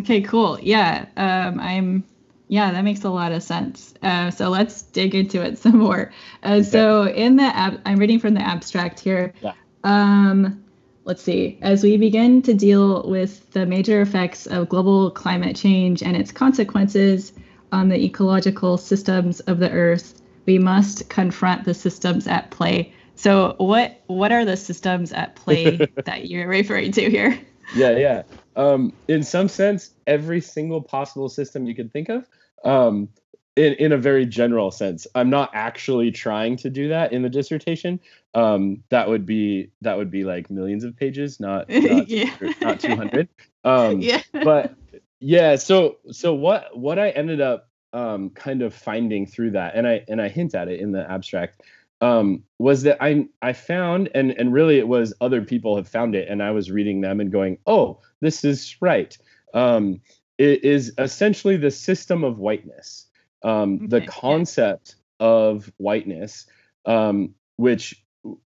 Okay. 0.00 0.20
Cool. 0.20 0.58
Yeah. 0.60 1.06
Um, 1.16 1.60
I'm. 1.60 2.04
Yeah, 2.48 2.72
that 2.72 2.82
makes 2.82 3.04
a 3.04 3.10
lot 3.10 3.32
of 3.32 3.42
sense. 3.42 3.94
Uh, 4.02 4.30
so 4.30 4.48
let's 4.48 4.82
dig 4.82 5.14
into 5.14 5.42
it 5.42 5.58
some 5.62 5.78
more. 5.78 6.12
Uh, 6.42 6.54
okay. 6.54 6.62
So 6.62 7.06
in 7.06 7.36
the 7.36 7.44
ab- 7.44 7.80
I'm 7.84 7.98
reading 7.98 8.18
from 8.18 8.34
the 8.34 8.40
abstract 8.40 9.00
here. 9.00 9.32
Yeah. 9.42 9.52
Um, 9.84 10.64
let's 11.04 11.22
see. 11.22 11.58
As 11.62 11.82
we 11.82 11.96
begin 11.96 12.42
to 12.42 12.54
deal 12.54 13.08
with 13.08 13.50
the 13.52 13.66
major 13.66 14.00
effects 14.00 14.46
of 14.46 14.68
global 14.68 15.10
climate 15.10 15.56
change 15.56 16.02
and 16.02 16.16
its 16.16 16.32
consequences 16.32 17.32
on 17.72 17.88
the 17.88 17.96
ecological 18.02 18.76
systems 18.76 19.40
of 19.40 19.58
the 19.58 19.70
Earth, 19.70 20.20
we 20.46 20.58
must 20.58 21.08
confront 21.08 21.64
the 21.64 21.74
systems 21.74 22.26
at 22.26 22.50
play. 22.50 22.92
So, 23.16 23.56
what 23.58 24.00
what 24.06 24.32
are 24.32 24.44
the 24.44 24.56
systems 24.56 25.12
at 25.12 25.36
play 25.36 25.76
that 26.04 26.28
you're 26.28 26.48
referring 26.48 26.92
to 26.92 27.10
here? 27.10 27.38
Yeah, 27.74 27.96
yeah. 27.96 28.22
Um, 28.56 28.92
in 29.08 29.22
some 29.22 29.48
sense, 29.48 29.90
every 30.06 30.40
single 30.40 30.82
possible 30.82 31.28
system 31.28 31.66
you 31.66 31.74
could 31.74 31.92
think 31.92 32.08
of. 32.08 32.26
Um, 32.64 33.08
in, 33.58 33.74
in 33.74 33.92
a 33.92 33.98
very 33.98 34.24
general 34.24 34.70
sense. 34.70 35.06
I'm 35.16 35.30
not 35.30 35.50
actually 35.52 36.12
trying 36.12 36.56
to 36.58 36.70
do 36.70 36.88
that 36.88 37.12
in 37.12 37.22
the 37.22 37.28
dissertation. 37.28 37.98
Um, 38.34 38.84
that 38.90 39.08
would 39.08 39.26
be 39.26 39.70
that 39.80 39.96
would 39.96 40.12
be 40.12 40.22
like 40.22 40.48
millions 40.48 40.84
of 40.84 40.96
pages, 40.96 41.40
not 41.40 41.68
not, 41.70 42.08
yeah. 42.08 42.34
not 42.60 42.78
200. 42.78 43.28
Um, 43.64 44.00
yeah. 44.00 44.22
But 44.32 44.76
yeah, 45.18 45.56
so 45.56 45.96
so 46.12 46.34
what 46.34 46.76
what 46.78 46.98
I 46.98 47.10
ended 47.10 47.40
up 47.40 47.68
um, 47.92 48.30
kind 48.30 48.62
of 48.62 48.72
finding 48.72 49.26
through 49.26 49.52
that, 49.52 49.74
and 49.74 49.88
I 49.88 50.04
and 50.06 50.22
I 50.22 50.28
hint 50.28 50.54
at 50.54 50.68
it 50.68 50.80
in 50.80 50.92
the 50.92 51.10
abstract, 51.10 51.62
um, 52.00 52.44
was 52.58 52.84
that 52.84 52.98
I 53.00 53.26
I 53.42 53.54
found 53.54 54.08
and 54.14 54.30
and 54.30 54.52
really 54.52 54.78
it 54.78 54.86
was 54.86 55.12
other 55.20 55.42
people 55.42 55.74
have 55.76 55.88
found 55.88 56.14
it, 56.14 56.28
and 56.28 56.42
I 56.42 56.52
was 56.52 56.70
reading 56.70 57.00
them 57.00 57.18
and 57.18 57.32
going, 57.32 57.58
oh, 57.66 57.98
this 58.20 58.44
is 58.44 58.76
right. 58.80 59.16
Um, 59.52 60.00
is 60.38 60.92
essentially 60.98 61.56
the 61.56 61.70
system 61.70 62.24
of 62.24 62.38
whiteness 62.38 63.08
um, 63.42 63.88
the 63.88 64.00
concept 64.00 64.96
of 65.20 65.70
whiteness, 65.76 66.46
um, 66.86 67.34
which 67.56 68.02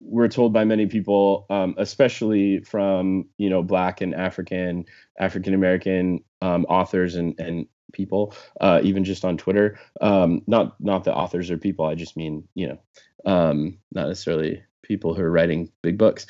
we're 0.01 0.29
told 0.29 0.53
by 0.53 0.65
many 0.65 0.87
people, 0.87 1.47
um, 1.51 1.75
especially 1.79 2.61
from 2.61 3.27
you 3.39 3.49
know 3.49 3.63
Black 3.63 4.01
and 4.01 4.15
African 4.15 4.87
African 5.19 5.55
American 5.55 6.25
um, 6.41 6.65
authors 6.69 7.15
and 7.15 7.39
and 7.39 7.67
people, 7.93 8.35
uh, 8.61 8.81
even 8.83 9.05
just 9.05 9.25
on 9.25 9.37
Twitter. 9.37 9.79
Um, 10.01 10.43
not 10.47 10.81
not 10.81 11.05
that 11.05 11.15
authors 11.15 11.51
or 11.51 11.59
people. 11.59 11.85
I 11.85 11.95
just 11.95 12.17
mean 12.17 12.47
you 12.55 12.69
know 12.69 12.79
um, 13.25 13.79
not 13.93 14.09
necessarily 14.09 14.63
people 14.83 15.15
who 15.15 15.23
are 15.23 15.31
writing 15.31 15.71
big 15.83 15.97
books. 15.97 16.27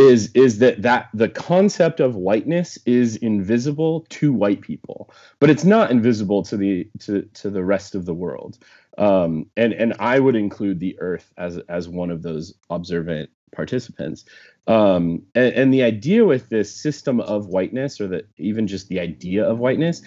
Is 0.00 0.30
is 0.32 0.58
that 0.58 0.80
that 0.82 1.08
the 1.12 1.28
concept 1.28 2.00
of 2.00 2.16
whiteness 2.16 2.78
is 2.86 3.16
invisible 3.16 4.06
to 4.08 4.32
white 4.32 4.62
people 4.62 5.12
but 5.40 5.50
it's 5.50 5.64
not 5.64 5.90
invisible 5.90 6.42
to 6.44 6.56
the 6.56 6.88
to 7.00 7.22
to 7.34 7.50
the 7.50 7.64
rest 7.64 7.94
of 7.94 8.06
the 8.06 8.14
world. 8.14 8.58
Um, 8.98 9.46
and 9.56 9.72
and 9.72 9.94
i 9.98 10.18
would 10.18 10.36
include 10.36 10.80
the 10.80 10.98
earth 11.00 11.32
as 11.36 11.58
as 11.68 11.88
one 11.88 12.10
of 12.10 12.22
those 12.22 12.54
observant 12.70 13.30
participants. 13.52 14.24
Um, 14.66 15.22
and, 15.34 15.52
and 15.54 15.74
the 15.74 15.82
idea 15.82 16.24
with 16.24 16.48
this 16.48 16.74
system 16.74 17.20
of 17.20 17.46
whiteness 17.46 18.00
or 18.00 18.08
that 18.08 18.28
even 18.36 18.66
just 18.66 18.88
the 18.88 19.00
idea 19.00 19.44
of 19.44 19.58
whiteness 19.58 20.02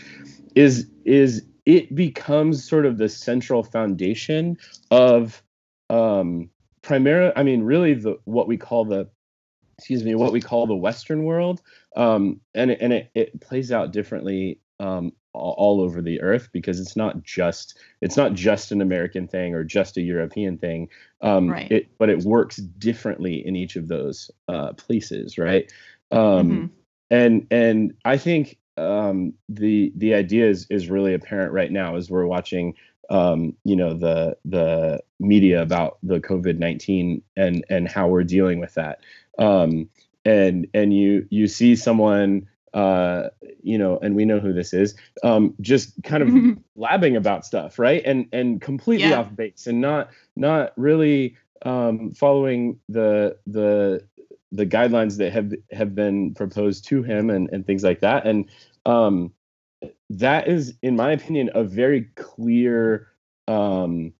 is 0.56 0.88
is 1.06 1.46
it 1.66 1.94
becomes 1.96 2.68
sort 2.68 2.86
of 2.86 2.98
the 2.98 3.10
central 3.10 3.64
foundation 3.64 4.58
of 4.92 5.42
um 5.90 6.50
primarily 6.82 7.34
i 7.36 7.44
mean 7.44 7.64
really 7.64 7.94
the 7.94 8.18
what 8.26 8.48
we 8.48 8.58
call 8.58 8.86
the 8.86 9.10
excuse 9.78 10.04
me, 10.04 10.16
what 10.16 10.32
we 10.32 10.42
call 10.42 10.68
the 10.68 10.76
Western 10.76 11.24
world, 11.24 11.62
um, 11.96 12.40
and 12.54 12.72
and 12.72 12.94
it, 12.94 13.12
it 13.16 13.42
plays 13.42 13.72
out 13.72 13.92
differently 13.92 14.60
um, 14.80 15.14
all, 15.34 15.56
all, 15.58 15.82
over 15.82 16.02
the 16.02 16.22
earth 16.22 16.50
because 16.52 16.80
it's 16.80 16.96
not 16.96 17.24
just 17.24 17.78
it's 18.02 18.18
not 18.18 18.34
just 18.34 18.72
an 18.72 18.82
American 18.82 19.28
thing 19.28 19.54
or 19.54 19.64
just 19.64 19.98
a 19.98 20.02
European 20.02 20.58
thing, 20.58 20.90
um, 21.22 21.50
right. 21.50 21.72
it, 21.72 21.98
but 21.98 22.10
it 22.10 22.20
works 22.20 22.58
differently 22.58 23.46
in 23.46 23.56
each 23.56 23.76
of 23.76 23.88
those 23.88 24.30
uh, 24.48 24.74
places, 24.74 25.38
right? 25.38 25.72
Um, 26.12 26.20
mm-hmm. 26.20 26.66
And 27.10 27.48
and 27.52 27.94
I 28.06 28.18
think 28.18 28.58
um, 28.78 29.34
the 29.50 29.92
the 29.96 30.14
idea 30.14 30.50
is 30.50 30.68
is 30.70 30.90
really 30.90 31.14
apparent 31.14 31.54
right 31.54 31.72
now 31.72 31.96
as 31.96 32.10
we're 32.10 32.26
watching 32.26 32.76
um, 33.10 33.56
you 33.64 33.76
know 33.76 33.94
the 33.94 34.38
the 34.46 35.02
media 35.20 35.62
about 35.62 35.98
the 36.04 36.20
COVID 36.20 36.58
nineteen 36.58 37.22
and 37.36 37.64
and 37.70 37.88
how 37.88 38.08
we're 38.08 38.24
dealing 38.24 38.60
with 38.60 38.74
that 38.76 39.00
um, 39.40 39.90
and 40.26 40.68
and 40.74 40.94
you 40.94 41.28
you 41.30 41.48
see 41.48 41.76
someone 41.76 42.48
uh, 42.74 43.30
you 43.62 43.78
know, 43.78 44.00
and 44.02 44.16
we 44.16 44.26
know 44.26 44.40
who 44.40 44.52
this 44.52 44.74
is, 44.74 44.96
um, 45.24 45.54
just 45.62 46.02
kind 46.04 46.24
of 46.24 46.58
blabbing 46.76 47.16
about 47.16 47.46
stuff, 47.46 47.78
right? 47.78 48.02
And 48.04 48.28
and 48.32 48.60
completely 48.60 49.10
yeah. 49.10 49.20
off 49.20 49.36
base 49.36 49.68
and 49.68 49.80
not 49.80 50.10
not 50.36 50.74
really 50.76 51.36
um, 51.66 52.12
following 52.14 52.80
the 52.90 53.38
the 53.46 54.06
the 54.52 54.66
guidelines 54.66 55.18
that 55.18 55.32
have 55.34 55.54
have 55.72 55.94
been 55.94 56.34
proposed 56.34 56.86
to 56.86 57.04
him 57.04 57.30
and 57.30 57.50
and 57.52 57.66
things 57.66 57.84
like 57.84 58.02
that. 58.02 58.26
And 58.26 58.50
um, 58.86 59.32
that 60.10 60.48
is, 60.48 60.74
in 60.82 60.96
my 60.96 61.12
opinion, 61.12 61.52
a 61.54 61.64
very 61.64 62.10
clear 62.16 63.08
um, 63.48 64.14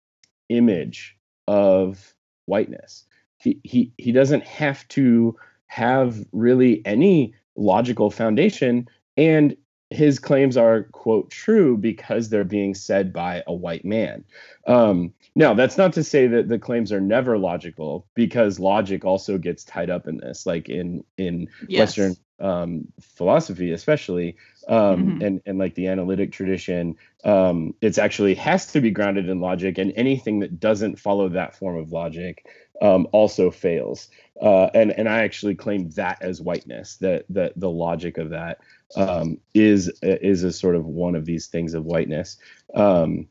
image 0.50 1.18
of 1.48 2.14
whiteness 2.46 3.06
he 3.44 3.60
he 3.64 3.92
he 3.98 4.12
doesn't 4.12 4.44
have 4.44 4.88
to 4.90 5.36
have 5.68 6.18
really 6.32 6.82
any 6.86 7.34
logical 7.56 8.10
foundation 8.10 8.88
and 9.18 9.56
his 9.90 10.18
claims 10.18 10.58
are 10.58 10.84
quote 10.86 11.30
true 11.30 11.78
because 11.78 12.30
they're 12.30 12.44
being 12.44 12.74
said 12.74 13.14
by 13.14 13.44
a 13.46 13.54
white 13.54 13.86
man 13.86 14.24
um, 14.68 15.14
now 15.36 15.54
that's 15.54 15.78
not 15.78 15.94
to 15.94 16.04
say 16.04 16.26
that 16.28 16.48
the 16.48 16.58
claims 16.58 16.92
are 16.92 17.02
never 17.02 17.38
logical 17.38 18.08
because 18.16 18.60
logic 18.60 19.06
also 19.06 19.38
gets 19.38 19.64
tied 19.64 19.90
up 19.90 20.08
in 20.08 20.18
this 20.18 20.46
like 20.46 20.70
in 20.70 21.04
in 21.18 21.48
yes. 21.68 21.80
western 21.80 22.16
um, 22.40 22.88
philosophy 23.00 23.72
especially 23.72 24.36
um, 24.68 24.78
mm-hmm. 24.78 25.22
and 25.22 25.42
and 25.46 25.60
like 25.60 25.76
the 25.76 25.88
analytic 25.88 26.32
tradition 26.32 26.96
um, 27.24 27.74
it's 27.82 27.98
actually 27.98 28.34
has 28.34 28.72
to 28.72 28.82
be 28.82 28.90
grounded 28.90 29.30
in 29.30 29.40
logic 29.40 29.78
and 29.78 29.94
anything 29.96 30.40
that 30.40 30.60
doesn't 30.60 30.98
follow 30.98 31.30
that 31.30 31.56
form 31.56 31.78
of 31.78 31.92
logic 31.92 32.46
um, 32.82 33.08
also 33.12 33.52
fails. 33.52 34.10
Uh, 34.42 34.66
and 34.74 34.92
and 34.92 35.08
I 35.08 35.24
actually 35.24 35.56
claim 35.56 35.90
that 35.92 36.22
as 36.22 36.42
whiteness, 36.42 36.98
that 36.98 37.26
that 37.30 37.54
the 37.56 37.70
logic 37.70 38.18
of 38.18 38.30
that 38.32 38.60
um, 38.96 39.38
is 39.54 39.92
is 40.02 40.44
a 40.44 40.52
sort 40.52 40.76
of 40.76 40.86
one 40.86 41.16
of 41.16 41.26
these 41.26 41.48
things 41.48 41.74
of 41.74 41.86
whiteness. 41.86 42.38
Um, 42.74 43.28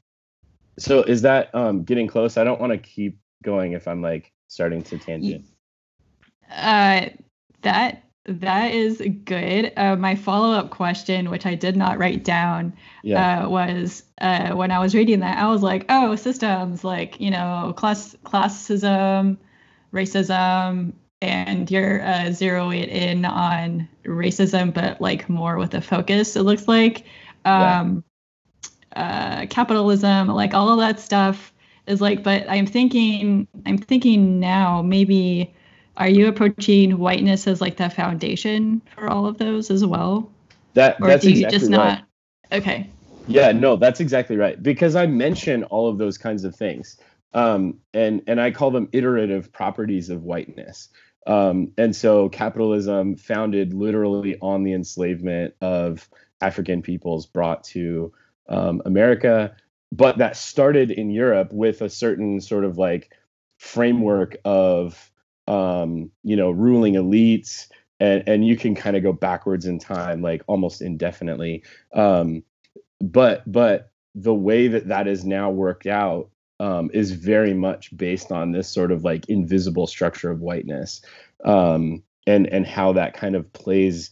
so 0.78 1.02
is 1.02 1.22
that 1.22 1.54
um, 1.54 1.84
getting 1.84 2.06
close? 2.06 2.36
I 2.36 2.44
don't 2.44 2.60
want 2.60 2.72
to 2.72 2.78
keep 2.78 3.18
going 3.42 3.72
if 3.72 3.88
I'm 3.88 4.00
like 4.00 4.32
starting 4.48 4.82
to 4.82 4.98
tangent. 4.98 5.44
Uh, 6.50 7.08
that 7.62 8.04
that 8.26 8.72
is 8.72 9.02
good. 9.24 9.72
Uh, 9.76 9.96
my 9.96 10.14
follow 10.14 10.52
up 10.52 10.70
question, 10.70 11.30
which 11.30 11.44
I 11.44 11.54
did 11.54 11.76
not 11.76 11.98
write 11.98 12.24
down, 12.24 12.72
yeah. 13.02 13.44
uh, 13.44 13.48
was 13.48 14.04
uh, 14.20 14.54
when 14.54 14.70
I 14.70 14.78
was 14.78 14.94
reading 14.94 15.20
that, 15.20 15.38
I 15.38 15.48
was 15.48 15.62
like, 15.62 15.86
oh, 15.88 16.14
systems 16.16 16.84
like, 16.84 17.20
you 17.20 17.30
know, 17.30 17.74
class 17.76 18.14
classism, 18.24 19.38
racism 19.92 20.92
and 21.22 21.70
you're 21.70 22.02
uh, 22.02 22.26
zeroing 22.26 22.88
in 22.88 23.24
on 23.24 23.88
racism, 24.04 24.74
but 24.74 25.00
like 25.00 25.28
more 25.28 25.56
with 25.56 25.72
a 25.74 25.80
focus, 25.80 26.36
it 26.36 26.42
looks 26.42 26.66
like. 26.66 27.04
Um, 27.44 28.04
yeah. 28.94 29.42
uh, 29.42 29.46
capitalism, 29.46 30.28
like 30.28 30.52
all 30.52 30.68
of 30.68 30.78
that 30.78 30.98
stuff 30.98 31.52
is 31.86 32.00
like, 32.00 32.22
but 32.22 32.44
I'm 32.48 32.66
thinking, 32.66 33.46
I'm 33.66 33.78
thinking 33.78 34.40
now, 34.40 34.82
maybe 34.82 35.54
are 35.96 36.08
you 36.08 36.28
approaching 36.28 36.98
whiteness 36.98 37.46
as 37.46 37.60
like 37.60 37.76
the 37.76 37.90
foundation 37.90 38.82
for 38.94 39.08
all 39.08 39.26
of 39.26 39.38
those 39.38 39.70
as 39.70 39.84
well? 39.84 40.30
That 40.74 40.96
or 41.00 41.08
that's 41.08 41.22
do 41.22 41.30
you 41.30 41.36
exactly 41.46 41.58
just 41.58 41.70
right. 41.70 41.76
not? 41.76 42.04
Okay. 42.52 42.90
Yeah, 43.28 43.52
no, 43.52 43.76
that's 43.76 44.00
exactly 44.00 44.36
right. 44.36 44.60
Because 44.62 44.96
I 44.96 45.06
mention 45.06 45.64
all 45.64 45.88
of 45.88 45.98
those 45.98 46.18
kinds 46.18 46.44
of 46.44 46.56
things. 46.56 46.98
Um, 47.34 47.78
and 47.94 48.22
and 48.26 48.40
I 48.40 48.50
call 48.50 48.70
them 48.70 48.88
iterative 48.92 49.52
properties 49.52 50.10
of 50.10 50.22
whiteness. 50.22 50.88
Um, 51.26 51.72
and 51.78 51.94
so 51.94 52.28
capitalism 52.28 53.16
founded 53.16 53.72
literally 53.72 54.38
on 54.40 54.64
the 54.64 54.72
enslavement 54.72 55.54
of 55.60 56.08
African 56.40 56.82
peoples 56.82 57.26
brought 57.26 57.62
to 57.64 58.12
um, 58.48 58.82
America, 58.84 59.54
but 59.92 60.18
that 60.18 60.36
started 60.36 60.90
in 60.90 61.10
Europe 61.10 61.52
with 61.52 61.80
a 61.80 61.88
certain 61.88 62.40
sort 62.40 62.64
of 62.64 62.76
like 62.76 63.12
framework 63.58 64.36
of 64.44 65.11
um, 65.48 66.10
you 66.22 66.36
know 66.36 66.50
ruling 66.50 66.94
elites, 66.94 67.68
and 68.00 68.22
and 68.26 68.46
you 68.46 68.56
can 68.56 68.74
kind 68.74 68.96
of 68.96 69.02
go 69.02 69.12
backwards 69.12 69.66
in 69.66 69.78
time 69.78 70.22
like 70.22 70.42
almost 70.46 70.82
indefinitely. 70.82 71.62
Um, 71.92 72.42
but 73.00 73.50
but 73.50 73.90
the 74.14 74.34
way 74.34 74.68
that 74.68 74.88
that 74.88 75.08
is 75.08 75.24
now 75.24 75.50
worked 75.50 75.86
out 75.86 76.30
um, 76.60 76.90
is 76.92 77.12
very 77.12 77.54
much 77.54 77.96
based 77.96 78.30
on 78.30 78.52
this 78.52 78.68
sort 78.68 78.92
of 78.92 79.04
like 79.04 79.28
invisible 79.28 79.86
structure 79.86 80.30
of 80.30 80.40
whiteness 80.40 81.02
um, 81.44 82.02
and 82.26 82.46
and 82.46 82.66
how 82.66 82.92
that 82.92 83.14
kind 83.14 83.34
of 83.34 83.52
plays 83.52 84.10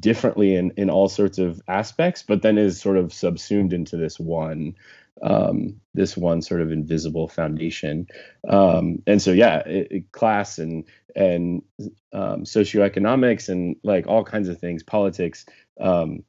differently 0.00 0.54
in 0.54 0.72
in 0.76 0.90
all 0.90 1.08
sorts 1.08 1.38
of 1.38 1.60
aspects 1.68 2.22
but 2.22 2.42
then 2.42 2.58
is 2.58 2.80
sort 2.80 2.96
of 2.96 3.12
subsumed 3.12 3.72
into 3.72 3.96
this 3.96 4.18
one 4.18 4.74
um, 5.22 5.80
this 5.94 6.16
one 6.16 6.42
sort 6.42 6.60
of 6.60 6.72
invisible 6.72 7.28
foundation. 7.28 8.06
Um, 8.48 9.02
and 9.06 9.20
so 9.20 9.32
yeah 9.32 9.58
it, 9.66 9.88
it, 9.90 10.12
class 10.12 10.58
and 10.58 10.84
and 11.16 11.62
um, 12.12 12.44
socioeconomics 12.44 13.48
and 13.48 13.76
like 13.82 14.06
all 14.06 14.24
kinds 14.24 14.48
of 14.48 14.58
things 14.58 14.82
politics 14.82 15.46
um, 15.80 16.24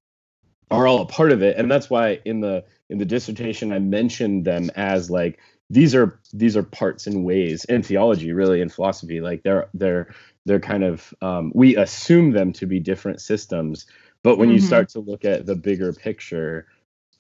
are 0.72 0.88
all 0.88 1.02
a 1.02 1.06
part 1.06 1.32
of 1.32 1.42
it. 1.44 1.58
And 1.58 1.70
that's 1.70 1.90
why 1.90 2.20
in 2.26 2.42
the 2.42 2.66
in 2.90 2.98
the 2.98 3.06
dissertation 3.06 3.72
i 3.72 3.80
mentioned 3.80 4.46
them 4.46 4.72
as 4.76 5.10
like 5.10 5.40
these 5.70 5.94
are 5.94 6.20
these 6.34 6.58
are 6.58 6.64
parts 6.64 7.06
and 7.06 7.24
ways 7.24 7.66
in 7.66 7.84
theology 7.84 8.32
really 8.34 8.62
in 8.62 8.70
philosophy. 8.70 9.22
Like 9.22 9.44
they're 9.44 9.70
they're 9.74 10.14
they're 10.46 10.60
kind 10.60 10.84
of 10.84 11.14
um, 11.22 11.52
we 11.54 11.76
assume 11.76 12.32
them 12.32 12.54
to 12.54 12.66
be 12.66 12.80
different 12.80 13.22
systems 13.22 13.86
but 14.24 14.38
when 14.38 14.50
mm-hmm. 14.50 14.56
you 14.56 14.62
start 14.62 14.90
to 14.90 15.00
look 15.00 15.24
at 15.26 15.46
the 15.46 15.56
bigger 15.56 15.94
picture 15.94 16.68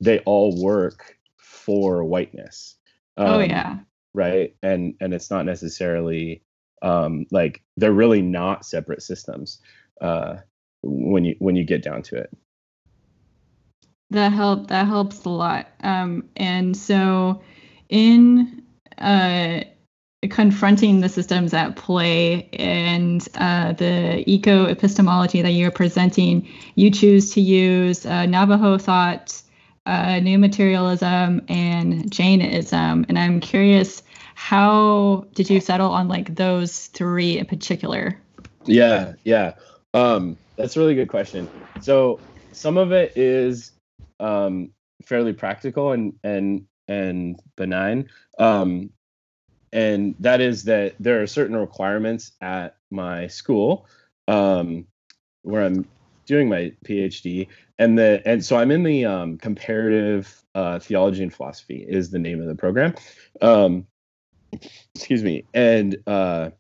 they 0.02 0.20
all 0.20 0.62
work 0.62 1.19
for 1.50 2.04
whiteness. 2.04 2.76
Oh, 3.18 3.26
um, 3.26 3.34
oh 3.34 3.40
yeah. 3.40 3.80
right? 4.14 4.56
And 4.62 4.94
and 5.02 5.14
it's 5.14 5.32
not 5.32 5.46
necessarily 5.46 6.44
um 6.82 7.26
like 7.32 7.62
they're 7.76 7.92
really 7.92 8.22
not 8.22 8.66
separate 8.66 9.02
systems 9.02 9.60
uh 10.00 10.38
when 10.82 11.26
you 11.26 11.36
when 11.40 11.56
you 11.56 11.66
get 11.66 11.84
down 11.84 12.04
to 12.04 12.16
it. 12.18 12.30
That 14.12 14.32
help 14.32 14.68
that 14.68 14.88
helps 14.88 15.26
a 15.26 15.30
lot. 15.30 15.68
Um, 15.82 16.30
and 16.36 16.76
so 16.76 17.42
in 17.90 18.64
uh, 18.98 19.62
confronting 20.30 21.00
the 21.00 21.10
systems 21.10 21.54
at 21.54 21.76
play 21.76 22.50
and 22.54 23.26
uh, 23.36 23.74
the 23.74 24.24
eco 24.30 24.66
epistemology 24.66 25.42
that 25.42 25.52
you're 25.52 25.72
presenting, 25.72 26.48
you 26.76 26.92
choose 26.92 27.34
to 27.34 27.42
use 27.42 28.06
uh, 28.06 28.26
Navajo 28.26 28.78
thought, 28.78 29.42
uh, 29.90 30.20
new 30.20 30.38
materialism, 30.38 31.42
and 31.50 32.12
Jainism. 32.12 33.06
And 33.10 33.18
I'm 33.18 33.40
curious, 33.40 34.04
how 34.36 35.26
did 35.34 35.50
you 35.50 35.60
settle 35.60 35.90
on 35.90 36.08
like 36.08 36.36
those 36.36 36.88
three 36.88 37.40
in 37.40 37.48
particular? 37.48 38.16
Yeah, 38.66 39.14
yeah. 39.24 39.56
Um, 39.96 40.38
that's 40.58 40.78
a 40.78 40.80
really 40.80 40.94
good 40.94 41.10
question. 41.10 41.50
So 41.82 42.20
some 42.52 42.78
of 42.78 42.92
it 42.92 43.14
is 43.18 43.72
um, 44.20 44.72
fairly 45.04 45.34
practical 45.34 45.92
and 45.92 46.14
and 46.24 46.68
and 46.88 47.40
benign. 47.56 48.10
Um, 48.38 48.92
and 49.74 50.16
that 50.20 50.40
is 50.40 50.66
that 50.66 50.96
there 51.00 51.22
are 51.22 51.28
certain 51.28 51.56
requirements 51.56 52.32
at 52.42 52.76
my 52.92 53.28
school 53.28 53.88
um, 54.28 54.86
where 55.42 55.64
I'm 55.64 55.88
doing 56.30 56.48
my 56.48 56.72
PhD, 56.86 57.48
and 57.78 57.98
the 57.98 58.22
and 58.26 58.46
so 58.46 58.56
I'm 58.56 58.72
in 58.72 58.84
the 58.84 59.04
um, 59.04 59.38
comparative 59.38 60.42
uh, 60.56 60.80
theology 60.80 61.24
and 61.24 61.34
philosophy 61.34 61.86
is 61.86 62.12
the 62.12 62.20
name 62.20 62.40
of 62.40 62.48
the 62.48 62.56
program. 62.56 62.94
Um, 63.42 63.88
excuse 64.96 65.24
me, 65.24 65.44
and 65.54 65.98
uh, 66.08 66.52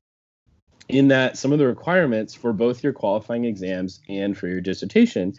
in 0.89 1.07
that 1.09 1.37
some 1.37 1.53
of 1.53 1.59
the 1.59 1.67
requirements 1.67 2.33
for 2.33 2.51
both 2.51 2.83
your 2.83 2.93
qualifying 2.93 3.45
exams 3.45 4.01
and 4.09 4.37
for 4.37 4.47
your 4.47 4.59
dissertation 4.59 5.33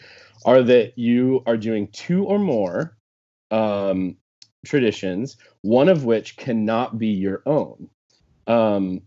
are 0.44 0.62
that 0.62 0.96
you 0.96 1.42
are 1.44 1.56
doing 1.56 1.88
two 1.88 2.24
or 2.24 2.38
more 2.38 2.96
um, 3.50 4.16
traditions, 4.64 5.36
one 5.62 5.88
of 5.88 6.04
which 6.04 6.36
cannot 6.36 6.98
be 6.98 7.08
your 7.08 7.42
own. 7.46 7.88
Um, 8.46 9.02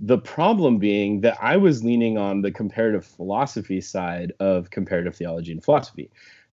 the 0.00 0.18
problem 0.18 0.78
being 0.78 1.20
that 1.20 1.36
I 1.40 1.58
was 1.58 1.84
leaning 1.84 2.16
on 2.16 2.40
the 2.40 2.50
comparative 2.50 3.04
philosophy 3.04 3.80
side 3.80 4.32
of 4.40 4.70
comparative 4.70 5.14
theology 5.14 5.52
and 5.52 5.62
philosophy. 5.62 6.10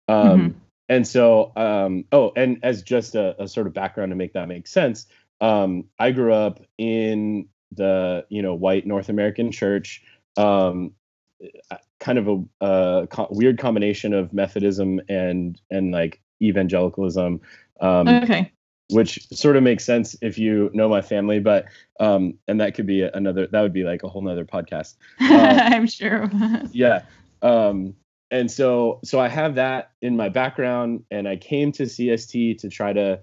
Um, 0.10 0.40
mm-hmm. 0.40 0.58
And 0.90 1.08
so, 1.08 1.52
um, 1.56 2.06
oh, 2.12 2.32
and 2.36 2.60
as 2.64 2.82
just 2.82 3.16
a, 3.16 3.42
a, 3.42 3.48
sort 3.48 3.68
of 3.68 3.74
background 3.74 4.12
to 4.12 4.16
make 4.16 4.34
that 4.34 4.48
make 4.48 4.68
sense, 4.68 5.08
um, 5.42 5.86
I 6.00 6.12
grew 6.12 6.34
up 6.34 6.62
in 6.78 7.48
the 7.74 8.26
you 8.30 8.42
know 8.42 8.54
white 8.54 8.86
North 8.86 9.10
American 9.10 9.52
church. 9.52 10.02
Um, 10.38 10.94
kind 12.00 12.18
of 12.18 12.28
a, 12.28 12.66
a 12.66 13.08
co- 13.08 13.28
weird 13.32 13.60
combination 13.60 14.14
of 14.14 14.34
Methodism 14.34 15.02
and 15.10 15.60
and 15.70 15.92
like 15.92 16.22
evangelicalism. 16.42 17.42
Um, 17.80 18.08
okay. 18.08 18.52
Which 18.89 19.28
sort 19.34 19.58
of 19.58 19.63
makes 19.63 19.84
sense 19.84 20.15
if 20.21 20.38
you 20.38 20.69
know 20.73 20.88
my 20.88 21.02
family, 21.02 21.39
but 21.39 21.65
um, 22.00 22.36
and 22.47 22.62
that 22.62 22.73
could 22.73 22.88
be 22.88 23.02
another. 23.02 23.47
That 23.47 23.62
would 23.62 23.73
be 23.73 23.84
like 23.84 24.04
a 24.04 24.08
whole 24.08 24.21
nother 24.21 24.45
podcast. 24.45 24.95
Uh, 25.19 25.60
I'm 25.73 25.88
sure. 25.88 26.30
yeah. 26.71 27.02
Um, 27.41 27.95
and 28.32 28.50
so 28.50 29.00
so 29.04 29.19
I 29.19 29.28
have 29.28 29.56
that 29.56 29.91
in 30.02 30.15
my 30.15 30.30
background, 30.30 31.04
and 31.12 31.28
I 31.28 31.36
came 31.36 31.71
to 31.73 31.84
CST 31.84 32.60
to 32.60 32.69
try 32.69 32.93
to 32.93 33.19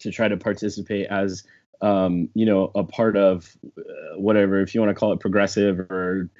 to 0.00 0.10
try 0.10 0.28
to 0.28 0.36
participate 0.36 1.06
as 1.06 1.44
um, 1.80 2.28
you 2.34 2.46
know 2.46 2.70
a 2.74 2.82
part 2.84 3.16
of 3.16 3.56
uh, 3.78 4.18
whatever 4.18 4.60
if 4.60 4.74
you 4.74 4.80
want 4.80 4.90
to 4.90 4.98
call 4.98 5.12
it 5.12 5.20
progressive 5.20 5.80
or 5.80 6.30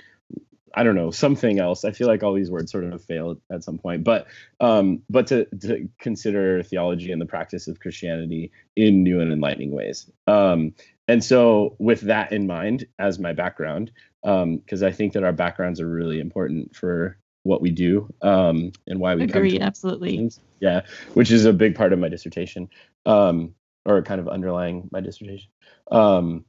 I 0.75 0.83
don't 0.83 0.97
know 0.97 1.11
something 1.11 1.59
else. 1.59 1.85
I 1.85 1.93
feel 1.93 2.09
like 2.09 2.23
all 2.23 2.35
these 2.35 2.51
words 2.51 2.73
sort 2.73 2.85
of 2.85 3.03
failed 3.05 3.41
at 3.51 3.65
some 3.65 3.79
point, 3.79 4.05
but 4.05 4.27
um, 4.61 5.03
but 5.09 5.29
to, 5.29 5.47
to 5.63 5.89
consider 5.99 6.63
theology 6.63 7.13
and 7.13 7.21
the 7.21 7.27
practice 7.27 7.69
of 7.69 7.81
Christianity 7.81 8.53
in 8.77 9.03
new 9.03 9.21
and 9.21 9.33
enlightening 9.33 9.71
ways. 9.71 10.11
Um, 10.27 10.75
and 11.07 11.23
so, 11.23 11.77
with 11.79 12.03
that 12.03 12.33
in 12.33 12.47
mind 12.47 12.87
as 12.99 13.19
my 13.19 13.33
background, 13.33 13.93
because 14.23 14.83
um, 14.83 14.87
I 14.89 14.91
think 14.91 15.13
that 15.13 15.23
our 15.23 15.33
backgrounds 15.33 15.81
are 15.81 15.89
really 15.89 16.19
important 16.19 16.75
for 16.75 17.19
what 17.45 17.61
we 17.61 17.71
do 17.71 18.13
um, 18.23 18.73
and 18.87 18.99
why 18.99 19.15
we 19.15 19.25
agree. 19.25 19.61
absolutely. 19.61 20.31
Yeah, 20.61 20.83
which 21.13 21.31
is 21.31 21.45
a 21.45 21.53
big 21.53 21.75
part 21.75 21.93
of 21.93 21.99
my 21.99 22.09
dissertation, 22.09 22.69
um, 23.07 23.55
or 23.85 24.03
kind 24.03 24.21
of 24.21 24.29
underlying 24.29 24.89
my 24.91 25.01
dissertation. 25.01 25.51
Um, 25.91 26.47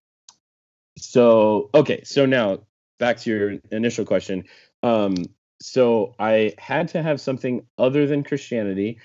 so 0.98 1.70
okay, 1.74 2.04
so 2.04 2.26
now 2.26 2.60
back 3.00 3.18
to 3.20 3.30
your 3.30 3.54
initial 3.72 4.06
question. 4.06 4.46
Um, 4.84 5.16
so 5.62 6.16
I 6.20 6.54
had 6.58 6.90
to 6.90 7.02
have 7.02 7.22
something 7.22 7.66
other 7.78 8.06
than 8.08 8.24
Christianity, 8.24 9.00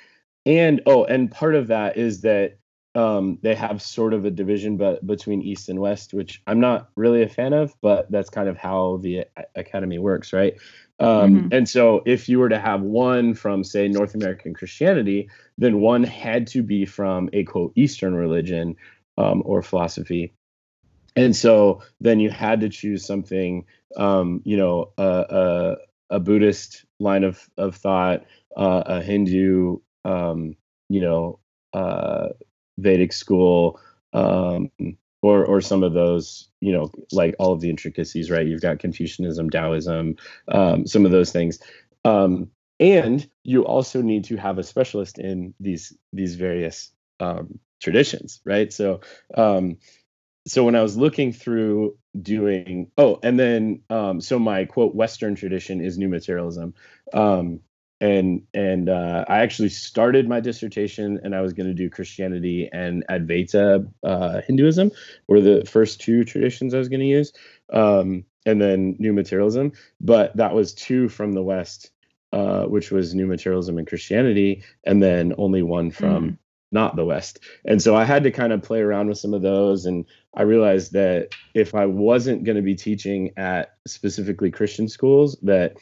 and 0.46 0.82
oh, 0.86 1.04
and 1.04 1.30
part 1.30 1.54
of 1.54 1.68
that 1.68 1.96
is 1.96 2.22
that 2.22 2.58
um, 2.94 3.38
they 3.42 3.54
have 3.54 3.80
sort 3.80 4.14
of 4.14 4.24
a 4.24 4.30
division, 4.30 4.76
but 4.76 5.06
between 5.06 5.42
East 5.42 5.68
and 5.68 5.78
West, 5.78 6.12
which 6.12 6.42
I'm 6.46 6.58
not 6.58 6.90
really 6.96 7.22
a 7.22 7.28
fan 7.28 7.52
of, 7.52 7.74
but 7.80 8.10
that's 8.10 8.30
kind 8.30 8.48
of 8.48 8.56
how 8.56 8.98
the 9.02 9.26
academy 9.54 9.98
works, 9.98 10.32
right? 10.32 10.54
Um, 10.98 11.08
mm-hmm. 11.08 11.48
And 11.52 11.68
so, 11.68 12.02
if 12.04 12.28
you 12.28 12.40
were 12.40 12.48
to 12.48 12.58
have 12.58 12.82
one 12.82 13.34
from, 13.34 13.62
say, 13.62 13.86
North 13.88 14.14
American 14.14 14.54
Christianity, 14.54 15.30
then 15.56 15.80
one 15.80 16.02
had 16.02 16.46
to 16.48 16.62
be 16.62 16.84
from 16.84 17.30
a 17.32 17.44
quote 17.44 17.72
Eastern 17.76 18.14
religion 18.14 18.76
um, 19.16 19.42
or 19.44 19.62
philosophy 19.62 20.34
and 21.16 21.34
so 21.34 21.82
then 22.00 22.20
you 22.20 22.30
had 22.30 22.60
to 22.60 22.68
choose 22.68 23.04
something 23.04 23.64
um, 23.96 24.40
you 24.44 24.56
know 24.56 24.92
a, 24.98 25.02
a, 26.10 26.16
a, 26.16 26.20
buddhist 26.20 26.84
line 26.98 27.24
of, 27.24 27.48
of 27.56 27.74
thought 27.76 28.24
uh, 28.56 28.82
a 28.86 29.02
hindu 29.02 29.78
um, 30.04 30.56
you 30.88 31.00
know 31.00 31.38
uh, 31.72 32.28
vedic 32.78 33.12
school 33.12 33.80
um, 34.12 34.70
or 35.22 35.44
or 35.44 35.60
some 35.60 35.82
of 35.82 35.92
those 35.92 36.48
you 36.60 36.72
know 36.72 36.90
like 37.12 37.34
all 37.38 37.52
of 37.52 37.60
the 37.60 37.70
intricacies 37.70 38.30
right? 38.30 38.46
You've 38.46 38.62
got 38.62 38.78
confucianism 38.78 39.50
taoism 39.50 40.16
um, 40.48 40.86
some 40.86 41.04
of 41.04 41.12
those 41.12 41.32
things. 41.32 41.60
Um, 42.04 42.50
and 42.78 43.28
you 43.44 43.66
also 43.66 44.00
need 44.00 44.24
to 44.24 44.36
have 44.36 44.58
a 44.58 44.62
specialist 44.62 45.18
in 45.18 45.54
these 45.60 45.96
these 46.12 46.34
various 46.34 46.90
um, 47.20 47.58
traditions 47.80 48.40
right? 48.44 48.72
So 48.72 49.00
um, 49.34 49.76
so 50.46 50.64
when 50.64 50.74
i 50.74 50.82
was 50.82 50.96
looking 50.96 51.32
through 51.32 51.96
doing 52.20 52.90
oh 52.98 53.18
and 53.22 53.38
then 53.38 53.80
um, 53.90 54.20
so 54.20 54.38
my 54.38 54.64
quote 54.64 54.94
western 54.94 55.34
tradition 55.34 55.80
is 55.80 55.98
new 55.98 56.08
materialism 56.08 56.74
um, 57.12 57.60
and 58.00 58.42
and 58.54 58.88
uh, 58.88 59.24
I 59.28 59.40
actually 59.40 59.68
started 59.68 60.28
my 60.28 60.40
dissertation, 60.40 61.20
and 61.22 61.34
I 61.34 61.42
was 61.42 61.52
going 61.52 61.66
to 61.66 61.74
do 61.74 61.90
Christianity 61.90 62.68
and 62.72 63.04
Advaita 63.10 63.86
uh, 64.02 64.40
Hinduism 64.46 64.90
were 65.28 65.40
the 65.40 65.64
first 65.66 66.00
two 66.00 66.24
traditions 66.24 66.72
I 66.72 66.78
was 66.78 66.88
going 66.88 67.00
to 67.00 67.06
use, 67.06 67.32
um, 67.72 68.24
and 68.46 68.60
then 68.60 68.96
New 68.98 69.12
Materialism. 69.12 69.72
But 70.00 70.34
that 70.36 70.54
was 70.54 70.72
two 70.72 71.08
from 71.08 71.32
the 71.32 71.42
West, 71.42 71.90
uh, 72.32 72.64
which 72.64 72.90
was 72.90 73.14
New 73.14 73.26
Materialism 73.26 73.76
and 73.76 73.86
Christianity, 73.86 74.62
and 74.84 75.02
then 75.02 75.34
only 75.36 75.62
one 75.62 75.90
from 75.90 76.30
mm. 76.30 76.38
Not 76.72 76.96
the 76.96 77.04
West. 77.04 77.40
And 77.64 77.82
so 77.82 77.96
I 77.96 78.04
had 78.04 78.24
to 78.24 78.30
kind 78.30 78.52
of 78.52 78.62
play 78.62 78.80
around 78.80 79.08
with 79.08 79.18
some 79.18 79.34
of 79.34 79.42
those, 79.42 79.86
and 79.86 80.04
I 80.34 80.42
realized 80.42 80.92
that 80.92 81.34
if 81.54 81.74
I 81.74 81.86
wasn't 81.86 82.44
going 82.44 82.56
to 82.56 82.62
be 82.62 82.74
teaching 82.74 83.32
at 83.36 83.76
specifically 83.86 84.50
Christian 84.50 84.88
schools, 84.88 85.36
that 85.42 85.76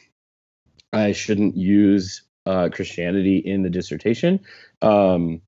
I 0.91 1.11
shouldn't 1.11 1.55
use 1.55 2.23
uh, 2.45 2.69
Christianity 2.71 3.37
in 3.37 3.61
the 3.61 3.69
dissertation, 3.69 4.39
um, 4.81 5.41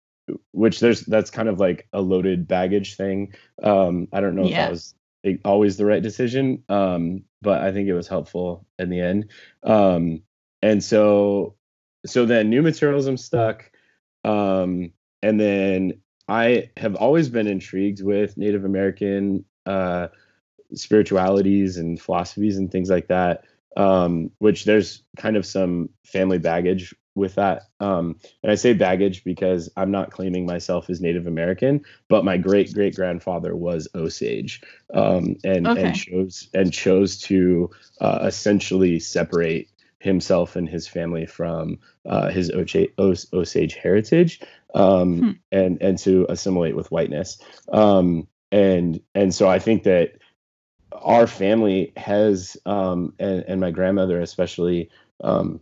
which 0.52 0.80
there's 0.80 1.02
that's 1.02 1.32
kind 1.32 1.50
of 1.50 1.60
like 1.60 1.88
a 1.94 2.02
loaded 2.02 2.48
baggage 2.48 2.96
thing. 2.96 3.34
Um, 3.64 4.08
I 4.14 4.22
don't 4.22 4.36
know 4.36 4.46
yeah. 4.46 4.48
if 4.48 4.66
that 4.66 4.72
was 4.72 4.94
always 5.44 5.78
the 5.78 5.86
right 5.86 6.04
decision, 6.04 6.64
um, 6.70 7.24
but 7.42 7.62
I 7.62 7.72
think 7.72 7.88
it 7.88 7.94
was 7.94 8.08
helpful 8.08 8.68
in 8.78 8.90
the 8.90 9.00
end. 9.00 9.30
Um, 9.64 10.22
and 10.62 10.84
so, 10.84 11.56
so 12.06 12.26
then 12.26 12.50
new 12.50 12.62
materialism 12.62 13.18
stuck, 13.18 13.72
um, 14.24 14.94
and 15.22 15.40
then 15.40 16.02
I 16.28 16.70
have 16.78 16.96
always 16.96 17.30
been 17.30 17.48
intrigued 17.48 18.04
with 18.04 18.38
Native 18.38 18.66
American 18.66 19.46
uh, 19.66 20.08
spiritualities 20.74 21.78
and 21.78 22.00
philosophies 22.00 22.58
and 22.58 22.72
things 22.72 22.90
like 22.90 23.08
that 23.08 23.44
um, 23.78 24.32
which 24.40 24.66
there's 24.66 25.04
kind 25.18 25.38
of 25.38 25.46
some 25.46 25.90
family 26.04 26.38
baggage 26.38 26.94
with 27.16 27.36
that. 27.36 27.64
Um, 27.80 28.18
and 28.42 28.52
I 28.52 28.56
say 28.56 28.74
baggage 28.74 29.24
because 29.24 29.70
I'm 29.76 29.92
not 29.92 30.12
claiming 30.12 30.46
myself 30.46 30.90
as 30.90 31.02
Native 31.02 31.28
American, 31.28 31.82
but 32.08 32.26
my 32.26 32.38
great 32.38 32.74
great 32.74 32.96
grandfather 32.96 33.56
was 33.56 33.88
Osage, 33.96 34.62
um, 34.94 35.36
and 35.44 35.68
okay. 35.68 35.84
and 35.84 35.96
chose 35.96 36.50
and 36.54 36.74
chose 36.74 37.18
to 37.22 37.70
uh, 38.00 38.20
essentially 38.24 39.00
separate 39.00 39.70
himself 40.02 40.56
and 40.56 40.68
his 40.68 40.88
family 40.88 41.26
from 41.26 41.78
uh, 42.06 42.30
his 42.30 42.52
Osage 42.52 43.76
heritage, 43.76 44.42
um, 44.74 45.18
hmm. 45.18 45.32
and 45.52 45.82
and 45.82 45.98
to 46.00 46.26
assimilate 46.30 46.76
with 46.76 46.92
whiteness. 46.92 47.38
Um, 47.72 48.28
and 48.52 49.02
and 49.16 49.34
so 49.34 49.48
I 49.48 49.60
think 49.60 49.84
that 49.84 50.14
our 50.92 51.28
family 51.28 51.94
has 51.98 52.58
um, 52.66 53.14
and, 53.20 53.44
and 53.48 53.62
my 53.62 53.72
grandmother 53.72 54.20
especially 54.20 54.90
um, 55.24 55.62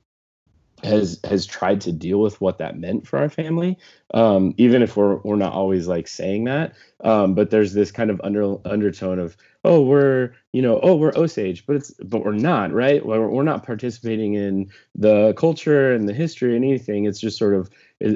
has 0.84 1.20
has 1.24 1.46
tried 1.46 1.82
to 1.82 1.92
deal 1.92 2.20
with 2.20 2.40
what 2.42 2.58
that 2.58 2.78
meant 2.78 3.08
for 3.08 3.20
our 3.20 3.30
family 3.30 3.78
um, 4.14 4.54
even 4.58 4.82
if 4.82 4.98
we're 4.98 5.18
we're 5.18 5.36
not 5.36 5.54
always 5.54 5.88
like 5.88 6.08
saying 6.08 6.46
that. 6.46 6.74
Um, 7.04 7.36
but 7.36 7.50
there's 7.50 7.74
this 7.74 7.92
kind 7.92 8.10
of 8.10 8.20
under 8.24 8.58
undertone 8.66 9.20
of 9.20 9.38
oh 9.64 9.82
we're 9.82 10.34
you 10.52 10.62
know 10.62 10.80
oh 10.82 10.96
we're 10.96 11.16
osage 11.16 11.66
but 11.66 11.76
it's 11.76 11.92
but 12.04 12.26
we're 12.26 12.32
not 12.34 12.74
right? 12.74 13.06
We're, 13.06 13.28
we're 13.28 13.44
not 13.44 13.66
participating 13.66 14.34
in 14.34 14.72
the 14.96 15.34
culture 15.34 15.94
and 15.94 16.10
the 16.10 16.14
history 16.14 16.56
and 16.56 16.66
anything. 16.66 17.06
It's 17.06 17.20
just 17.20 17.38
sort 17.38 17.54
of 17.54 17.70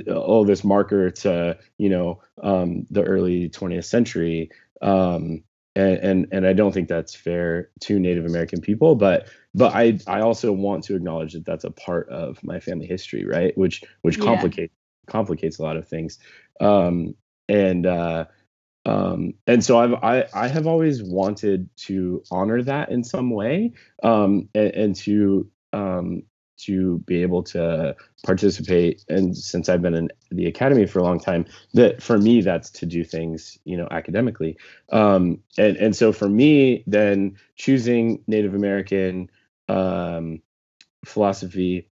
oh 0.07 0.45
this 0.45 0.63
marker 0.63 1.11
to 1.11 1.57
you 1.77 1.89
know 1.89 2.21
um, 2.41 2.85
the 2.89 3.03
early 3.03 3.49
20th 3.49 3.85
century. 3.85 4.49
Um, 4.81 5.43
and, 5.75 5.97
and 5.97 6.27
and 6.31 6.47
I 6.47 6.53
don't 6.53 6.71
think 6.71 6.87
that's 6.87 7.15
fair 7.15 7.69
to 7.81 7.99
Native 7.99 8.25
American 8.25 8.61
people. 8.61 8.95
But 8.95 9.27
but 9.55 9.73
I 9.75 9.99
I 10.07 10.21
also 10.21 10.51
want 10.51 10.83
to 10.85 10.95
acknowledge 10.95 11.33
that 11.33 11.45
that's 11.45 11.63
a 11.63 11.71
part 11.71 12.09
of 12.09 12.43
my 12.43 12.59
family 12.59 12.87
history, 12.87 13.25
right? 13.25 13.57
Which 13.57 13.83
which 14.01 14.17
yeah. 14.17 14.25
complicates 14.25 14.73
complicates 15.07 15.59
a 15.59 15.63
lot 15.63 15.77
of 15.77 15.87
things. 15.87 16.19
Um, 16.59 17.15
and 17.49 17.85
uh, 17.85 18.25
um, 18.85 19.33
and 19.47 19.63
so 19.63 19.79
I've 19.79 19.93
I 20.03 20.27
I 20.33 20.47
have 20.47 20.67
always 20.67 21.03
wanted 21.03 21.69
to 21.77 22.23
honor 22.31 22.61
that 22.63 22.89
in 22.89 23.03
some 23.03 23.29
way, 23.29 23.73
um, 24.01 24.49
and, 24.55 24.71
and 24.71 24.95
to 24.97 25.49
um, 25.71 26.23
to 26.57 26.99
be 26.99 27.21
able 27.21 27.43
to 27.43 27.95
participate 28.23 29.03
and 29.09 29.35
since 29.35 29.69
i've 29.69 29.81
been 29.81 29.93
in 29.93 30.09
the 30.31 30.45
academy 30.45 30.85
for 30.85 30.99
a 30.99 31.03
long 31.03 31.19
time 31.19 31.45
that 31.73 32.01
for 32.01 32.17
me 32.17 32.41
that's 32.41 32.69
to 32.69 32.85
do 32.85 33.03
things 33.03 33.57
you 33.65 33.75
know 33.75 33.87
academically 33.91 34.55
um, 34.91 35.39
and 35.57 35.75
and 35.77 35.95
so 35.95 36.11
for 36.11 36.29
me 36.29 36.83
then 36.87 37.35
choosing 37.55 38.23
native 38.27 38.53
american 38.53 39.29
um, 39.69 40.41
philosophy 41.05 41.89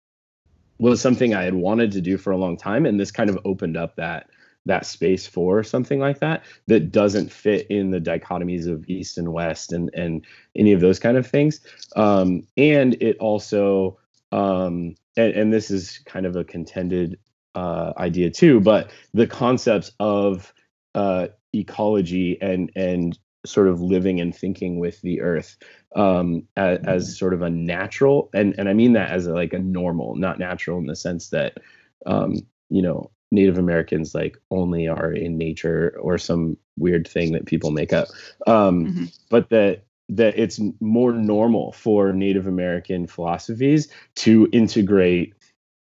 was 0.79 1.01
something 1.01 1.34
i 1.34 1.43
had 1.43 1.53
wanted 1.53 1.91
to 1.91 2.01
do 2.01 2.17
for 2.17 2.31
a 2.31 2.38
long 2.38 2.57
time 2.57 2.86
and 2.86 2.99
this 2.99 3.12
kind 3.12 3.29
of 3.29 3.38
opened 3.45 3.77
up 3.77 3.95
that 3.95 4.29
that 4.65 4.86
space 4.86 5.25
for 5.25 5.63
something 5.63 5.99
like 5.99 6.19
that 6.19 6.43
that 6.67 6.91
doesn't 6.91 7.31
fit 7.31 7.67
in 7.67 7.91
the 7.91 7.99
dichotomies 7.99 8.67
of 8.67 8.88
east 8.88 9.17
and 9.17 9.34
west 9.34 9.73
and 9.73 9.89
and 9.93 10.25
any 10.55 10.71
of 10.71 10.81
those 10.81 10.99
kind 10.99 11.17
of 11.17 11.25
things. 11.25 11.62
Um, 11.95 12.43
and 12.57 12.93
it 13.01 13.17
also 13.17 13.97
um, 14.31 14.95
and, 15.17 15.34
and, 15.34 15.53
this 15.53 15.69
is 15.69 15.99
kind 16.05 16.25
of 16.25 16.38
a 16.38 16.45
contended 16.45 17.19
uh, 17.53 17.91
idea 17.97 18.29
too, 18.29 18.62
but 18.62 18.91
the 19.13 19.27
concepts 19.27 19.91
of 19.99 20.53
uh, 20.95 21.27
ecology 21.53 22.38
and 22.41 22.71
and 22.75 23.17
sort 23.45 23.67
of 23.67 23.82
living 23.82 24.19
and 24.19 24.36
thinking 24.36 24.80
with 24.80 25.01
the 25.01 25.21
earth 25.21 25.58
um, 25.95 26.47
as, 26.56 26.80
as, 26.86 27.04
mm-hmm. 27.06 27.13
sort 27.13 27.34
of 27.34 27.41
a 27.41 27.49
natural, 27.49 28.30
and 28.34 28.56
and 28.58 28.69
I 28.69 28.73
mean 28.73 28.93
that 28.93 29.12
as 29.12 29.27
a, 29.27 29.34
like 29.34 29.54
a 29.54 29.60
normal, 29.60 30.15
not 30.15 30.39
natural 30.39 30.77
in 30.77 30.86
the 30.86 30.95
sense 30.95 31.30
that 31.30 31.58
um, 32.06 32.36
you 32.69 32.82
know 32.82 33.12
Native 33.32 33.58
Americans 33.58 34.13
like 34.15 34.38
only 34.51 34.88
are 34.88 35.12
in 35.12 35.38
nature 35.38 35.97
or 35.99 36.17
some 36.17 36.58
weird 36.77 37.08
thing 37.08 37.34
that 37.34 37.45
people 37.45 37.71
make 37.71 37.93
up, 37.93 38.08
um, 38.47 38.86
mm-hmm. 38.86 39.06
but 39.30 39.49
that 39.49 39.84
that 40.10 40.38
it's 40.38 40.60
more 40.80 41.13
normal 41.13 41.71
for 41.71 42.12
Native 42.13 42.47
American 42.47 43.08
philosophies 43.08 43.88
to 44.15 44.47
integrate 44.51 45.34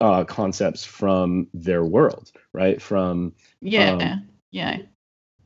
uh, 0.02 0.24
concepts 0.24 0.84
from 0.84 1.48
their 1.54 1.84
world, 1.84 2.32
right? 2.52 2.82
From 2.82 3.34
yeah, 3.62 3.92
um, 3.92 4.00
yeah. 4.52 4.78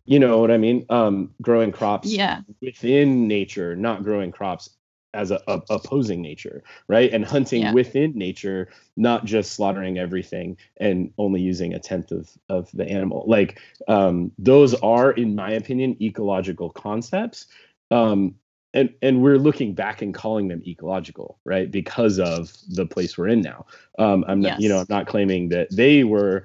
You 0.08 0.20
know 0.20 0.40
what 0.40 0.52
I 0.52 0.58
mean? 0.58 0.86
Um, 0.90 1.32
growing 1.42 1.72
crops 1.72 2.08
yeah. 2.08 2.42
within 2.62 3.28
nature, 3.28 3.76
not 3.76 4.04
growing 4.04 4.32
crops 4.32 4.70
as 5.14 5.32
a, 5.32 5.42
a 5.48 5.62
opposing 5.70 6.22
nature, 6.22 6.64
right? 6.88 7.12
And 7.14 7.26
hunting 7.26 7.62
yeah. 7.62 7.74
within 7.74 8.14
nature, 8.14 8.70
not 8.96 9.26
just 9.26 9.54
slaughtering 9.54 9.98
everything 9.98 10.58
and 10.78 11.12
only 11.18 11.42
using 11.42 11.74
a 11.74 11.80
tenth 11.80 12.12
of 12.12 12.30
of 12.50 12.70
the 12.74 12.88
animal. 12.88 13.26
Like 13.28 13.60
um, 13.88 14.32
those 14.40 14.74
are, 14.76 15.12
in 15.12 15.36
my 15.36 15.52
opinion, 15.52 15.98
ecological 16.02 16.70
concepts 16.70 17.48
um, 17.92 18.36
and 18.74 18.94
and 19.02 19.22
we're 19.22 19.38
looking 19.38 19.74
back 19.74 20.02
and 20.02 20.14
calling 20.14 20.48
them 20.48 20.62
ecological 20.68 21.40
right 21.46 21.72
because 21.72 22.20
of 22.20 22.52
the 22.70 22.86
place 22.86 23.18
we're 23.18 23.28
in 23.28 23.42
now 23.42 23.66
um 23.98 24.26
i'm 24.28 24.42
not 24.42 24.54
yes. 24.54 24.60
you 24.60 24.70
know 24.70 24.80
i'm 24.80 24.88
not 24.90 25.08
claiming 25.08 25.50
that 25.50 25.68
they 25.72 26.04
were 26.04 26.44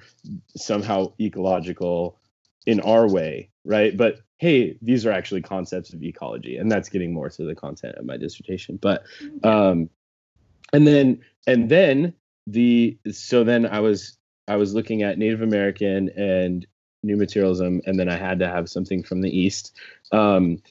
somehow 0.57 1.13
ecological 1.21 2.19
in 2.67 2.81
our 2.81 3.09
way 3.09 3.51
right? 3.65 3.97
But 3.97 4.21
hey 4.39 4.77
these 4.83 5.07
are 5.07 5.13
actually 5.13 5.43
concepts 5.43 5.93
of 5.93 6.03
ecology 6.03 6.57
and 6.57 6.71
that's 6.71 6.89
getting 6.89 7.13
more 7.13 7.31
to 7.31 7.45
the 7.45 7.55
content 7.55 7.97
of 7.97 8.05
my 8.05 8.17
dissertation. 8.17 8.79
But 8.81 9.05
um 9.45 9.89
and 10.73 10.87
then 10.87 11.21
and 11.47 11.69
then 11.69 12.15
the 12.47 12.99
so 13.13 13.45
then 13.45 13.67
i 13.67 13.79
was 13.79 14.19
i 14.49 14.57
was 14.57 14.75
looking 14.75 15.03
at 15.03 15.17
native 15.17 15.43
american 15.43 16.09
and 16.17 16.67
new 17.05 17.17
materialism 17.17 17.81
and 17.87 18.01
then 18.01 18.09
i 18.09 18.17
had 18.17 18.41
to 18.41 18.49
have 18.49 18.69
something 18.69 19.03
from 19.03 19.21
the 19.21 19.37
east. 19.37 19.77
Um 20.11 20.63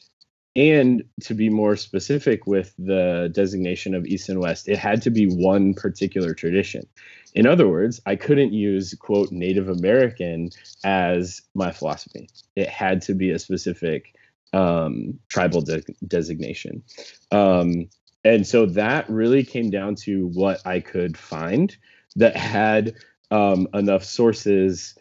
and 0.54 1.04
to 1.22 1.34
be 1.34 1.50
more 1.50 1.78
specific 1.78 2.46
with 2.46 2.74
the 2.78 3.32
designation 3.32 3.96
of 3.96 4.06
East 4.06 4.28
and 4.28 4.42
West, 4.42 4.68
it 4.68 4.78
had 4.78 5.02
to 5.04 5.10
be 5.10 5.26
one 5.28 5.74
particular 5.74 6.34
tradition. 6.34 6.86
In 7.34 7.48
other 7.48 7.68
words, 7.68 8.02
I 8.06 8.16
couldn't 8.16 8.54
use, 8.54 8.94
quote, 8.94 9.32
Native 9.32 9.70
American 9.70 10.50
as 10.84 11.42
my 11.54 11.72
philosophy. 11.72 12.30
It 12.56 12.70
had 12.70 13.02
to 13.04 13.14
be 13.14 13.32
a 13.32 13.40
specific 13.40 14.16
um, 14.54 15.20
tribal 15.30 15.62
de- 15.62 15.84
designation. 16.08 16.84
Um, 17.32 17.90
and 18.24 18.46
so 18.46 18.66
that 18.68 19.10
really 19.10 19.44
came 19.44 19.70
down 19.70 19.96
to 19.96 20.28
what 20.28 20.66
I 20.66 20.80
could 20.80 21.18
find 21.18 21.76
that 22.16 22.36
had 22.36 22.96
um, 23.32 23.68
enough 23.74 24.04
sources 24.04 24.96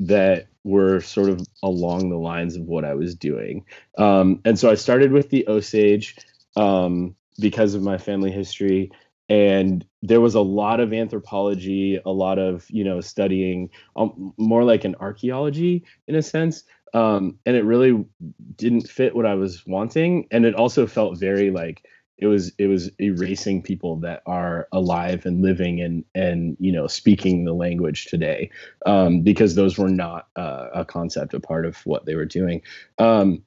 that 0.00 0.48
were 0.64 1.00
sort 1.00 1.30
of 1.30 1.46
along 1.62 2.10
the 2.10 2.18
lines 2.18 2.56
of 2.56 2.62
what 2.62 2.84
I 2.84 2.94
was 2.94 3.14
doing. 3.14 3.64
Um, 3.96 4.40
and 4.44 4.58
so 4.58 4.70
I 4.70 4.74
started 4.74 5.12
with 5.12 5.30
the 5.30 5.46
Osage 5.48 6.16
um, 6.56 7.14
because 7.38 7.74
of 7.74 7.82
my 7.82 7.96
family 7.96 8.32
history. 8.32 8.90
And 9.28 9.84
there 10.02 10.20
was 10.20 10.34
a 10.34 10.40
lot 10.40 10.80
of 10.80 10.92
anthropology, 10.92 12.00
a 12.04 12.10
lot 12.10 12.38
of, 12.38 12.64
you 12.70 12.84
know, 12.84 13.00
studying 13.00 13.70
um, 13.96 14.32
more 14.36 14.62
like 14.64 14.84
an 14.84 14.94
archaeology 15.00 15.84
in 16.06 16.14
a 16.14 16.22
sense. 16.22 16.62
Um, 16.94 17.38
and 17.44 17.56
it 17.56 17.64
really 17.64 18.04
didn't 18.54 18.88
fit 18.88 19.16
what 19.16 19.26
I 19.26 19.34
was 19.34 19.66
wanting. 19.66 20.28
And 20.30 20.44
it 20.44 20.54
also 20.54 20.86
felt 20.86 21.18
very 21.18 21.50
like, 21.50 21.82
it 22.18 22.26
was 22.26 22.52
it 22.58 22.66
was 22.66 22.90
erasing 22.98 23.62
people 23.62 23.96
that 23.96 24.22
are 24.26 24.68
alive 24.72 25.26
and 25.26 25.42
living 25.42 25.80
and 25.80 26.04
and 26.14 26.56
you 26.58 26.72
know 26.72 26.86
speaking 26.86 27.44
the 27.44 27.52
language 27.52 28.06
today 28.06 28.50
um, 28.86 29.20
because 29.20 29.54
those 29.54 29.78
were 29.78 29.90
not 29.90 30.28
uh, 30.36 30.68
a 30.74 30.84
concept 30.84 31.34
a 31.34 31.40
part 31.40 31.66
of 31.66 31.76
what 31.84 32.06
they 32.06 32.14
were 32.14 32.24
doing 32.24 32.62
um, 32.98 33.42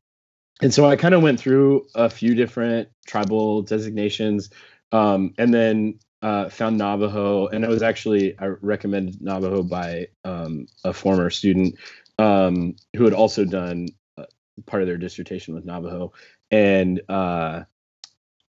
and 0.62 0.74
so 0.74 0.86
i 0.86 0.96
kind 0.96 1.16
of 1.16 1.22
went 1.22 1.40
through 1.40 1.86
a 1.96 2.10
few 2.10 2.36
different 2.36 2.88
tribal 3.08 3.62
designations 3.62 4.50
um, 4.92 5.34
and 5.38 5.54
then 5.54 6.00
uh, 6.22 6.50
found 6.50 6.78
navajo 6.78 7.48
and 7.48 7.64
it 7.64 7.70
was 7.70 7.82
actually 7.82 8.38
i 8.40 8.46
recommended 8.46 9.22
navajo 9.22 9.64
by 9.64 10.06
um, 10.26 10.68
a 10.84 10.92
former 10.92 11.30
student 11.30 11.76
um, 12.20 12.76
who 12.96 13.06
had 13.06 13.14
also 13.14 13.46
done 13.46 13.88
uh, 14.18 14.26
part 14.66 14.84
of 14.84 14.88
their 14.88 14.98
dissertation 14.98 15.56
with 15.56 15.66
navajo. 15.66 16.12
And 16.52 17.02
uh, 17.08 17.64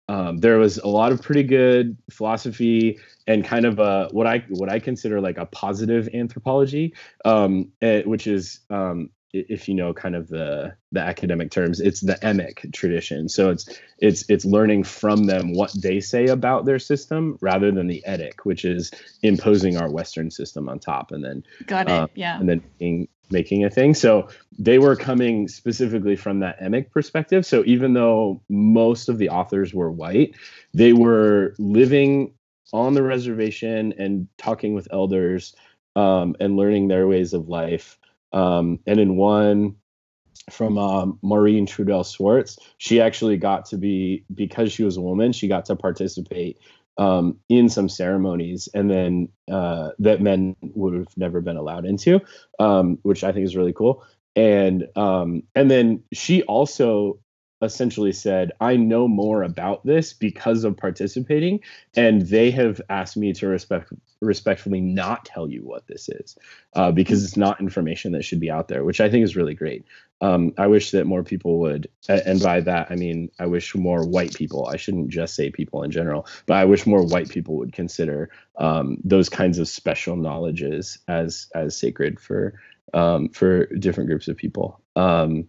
um, 0.08 0.36
there 0.36 0.58
was 0.58 0.76
a 0.78 0.86
lot 0.86 1.12
of 1.12 1.22
pretty 1.22 1.42
good 1.42 1.96
philosophy 2.10 2.98
and 3.26 3.42
kind 3.42 3.64
of 3.64 3.78
a 3.78 4.08
what 4.12 4.26
I 4.26 4.44
what 4.50 4.68
I 4.68 4.78
consider 4.78 5.20
like 5.20 5.38
a 5.38 5.46
positive 5.46 6.08
anthropology, 6.12 6.94
um, 7.24 7.72
it, 7.80 7.86
eh, 7.86 8.02
which 8.02 8.26
is 8.26 8.60
um, 8.68 9.08
if 9.34 9.68
you 9.68 9.74
know 9.74 9.92
kind 9.92 10.14
of 10.14 10.28
the 10.28 10.74
the 10.92 11.00
academic 11.00 11.50
terms, 11.50 11.80
it's 11.80 12.00
the 12.00 12.14
emic 12.22 12.72
tradition. 12.72 13.28
So 13.28 13.50
it's 13.50 13.68
it's 13.98 14.24
it's 14.30 14.44
learning 14.44 14.84
from 14.84 15.24
them 15.24 15.52
what 15.52 15.72
they 15.74 16.00
say 16.00 16.26
about 16.26 16.64
their 16.64 16.78
system 16.78 17.36
rather 17.40 17.70
than 17.72 17.88
the 17.88 18.02
etic, 18.06 18.40
which 18.44 18.64
is 18.64 18.90
imposing 19.22 19.76
our 19.76 19.90
Western 19.90 20.30
system 20.30 20.68
on 20.68 20.78
top 20.78 21.10
and 21.10 21.24
then 21.24 21.42
got 21.66 21.88
it, 21.88 21.92
uh, 21.92 22.06
yeah, 22.14 22.38
and 22.38 22.48
then 22.48 22.62
being 22.78 23.08
making 23.30 23.64
a 23.64 23.70
thing. 23.70 23.94
So 23.94 24.28
they 24.58 24.78
were 24.78 24.96
coming 24.96 25.48
specifically 25.48 26.16
from 26.16 26.40
that 26.40 26.60
emic 26.60 26.90
perspective. 26.90 27.44
So 27.44 27.64
even 27.66 27.94
though 27.94 28.40
most 28.48 29.08
of 29.08 29.18
the 29.18 29.30
authors 29.30 29.74
were 29.74 29.90
white, 29.90 30.36
they 30.72 30.92
were 30.92 31.54
living 31.58 32.34
on 32.72 32.94
the 32.94 33.02
reservation 33.02 33.94
and 33.98 34.28
talking 34.36 34.74
with 34.74 34.88
elders 34.92 35.54
um, 35.96 36.36
and 36.40 36.56
learning 36.56 36.88
their 36.88 37.06
ways 37.06 37.32
of 37.32 37.48
life. 37.48 37.98
Um, 38.34 38.80
and 38.86 39.00
in 39.00 39.16
one 39.16 39.76
from 40.50 40.76
um, 40.76 41.18
Maureen 41.22 41.66
Trudelle 41.66 42.04
Schwarz, 42.04 42.58
she 42.76 43.00
actually 43.00 43.38
got 43.38 43.64
to 43.66 43.78
be 43.78 44.24
because 44.34 44.72
she 44.72 44.82
was 44.82 44.96
a 44.96 45.00
woman, 45.00 45.32
she 45.32 45.48
got 45.48 45.64
to 45.66 45.76
participate 45.76 46.58
um, 46.98 47.38
in 47.48 47.68
some 47.68 47.88
ceremonies, 47.88 48.68
and 48.74 48.90
then 48.90 49.28
uh, 49.50 49.90
that 50.00 50.20
men 50.20 50.56
would 50.60 50.94
have 50.94 51.16
never 51.16 51.40
been 51.40 51.56
allowed 51.56 51.86
into, 51.86 52.20
um, 52.58 52.98
which 53.02 53.24
I 53.24 53.32
think 53.32 53.46
is 53.46 53.56
really 53.56 53.72
cool. 53.72 54.04
And 54.36 54.88
um, 54.96 55.44
and 55.54 55.70
then 55.70 56.02
she 56.12 56.42
also 56.42 57.20
essentially 57.64 58.12
said, 58.12 58.52
I 58.60 58.76
know 58.76 59.08
more 59.08 59.42
about 59.42 59.84
this 59.84 60.12
because 60.12 60.64
of 60.64 60.76
participating, 60.76 61.60
and 61.96 62.22
they 62.22 62.50
have 62.52 62.80
asked 62.88 63.16
me 63.16 63.32
to 63.34 63.46
respect 63.46 63.92
respectfully 64.20 64.80
not 64.80 65.24
tell 65.24 65.50
you 65.50 65.62
what 65.62 65.86
this 65.86 66.08
is 66.08 66.36
uh, 66.74 66.90
because 66.90 67.22
it's 67.24 67.36
not 67.36 67.60
information 67.60 68.12
that 68.12 68.24
should 68.24 68.40
be 68.40 68.50
out 68.50 68.68
there, 68.68 68.82
which 68.84 69.00
I 69.00 69.10
think 69.10 69.22
is 69.22 69.36
really 69.36 69.54
great. 69.54 69.84
Um, 70.20 70.52
I 70.56 70.66
wish 70.66 70.92
that 70.92 71.06
more 71.06 71.22
people 71.22 71.58
would, 71.60 71.88
and 72.08 72.40
by 72.40 72.60
that 72.60 72.90
I 72.90 72.94
mean 72.94 73.30
I 73.38 73.46
wish 73.46 73.74
more 73.74 74.06
white 74.06 74.34
people. 74.34 74.66
I 74.66 74.76
shouldn't 74.76 75.08
just 75.08 75.34
say 75.34 75.50
people 75.50 75.82
in 75.82 75.90
general, 75.90 76.26
but 76.46 76.54
I 76.54 76.64
wish 76.64 76.86
more 76.86 77.04
white 77.04 77.28
people 77.28 77.56
would 77.56 77.72
consider 77.72 78.30
um, 78.58 78.98
those 79.04 79.28
kinds 79.28 79.58
of 79.58 79.68
special 79.68 80.16
knowledges 80.16 80.98
as 81.08 81.48
as 81.54 81.76
sacred 81.76 82.20
for 82.20 82.54
um, 82.94 83.28
for 83.28 83.66
different 83.66 84.08
groups 84.08 84.28
of 84.28 84.36
people. 84.36 84.80
Um, 84.96 85.48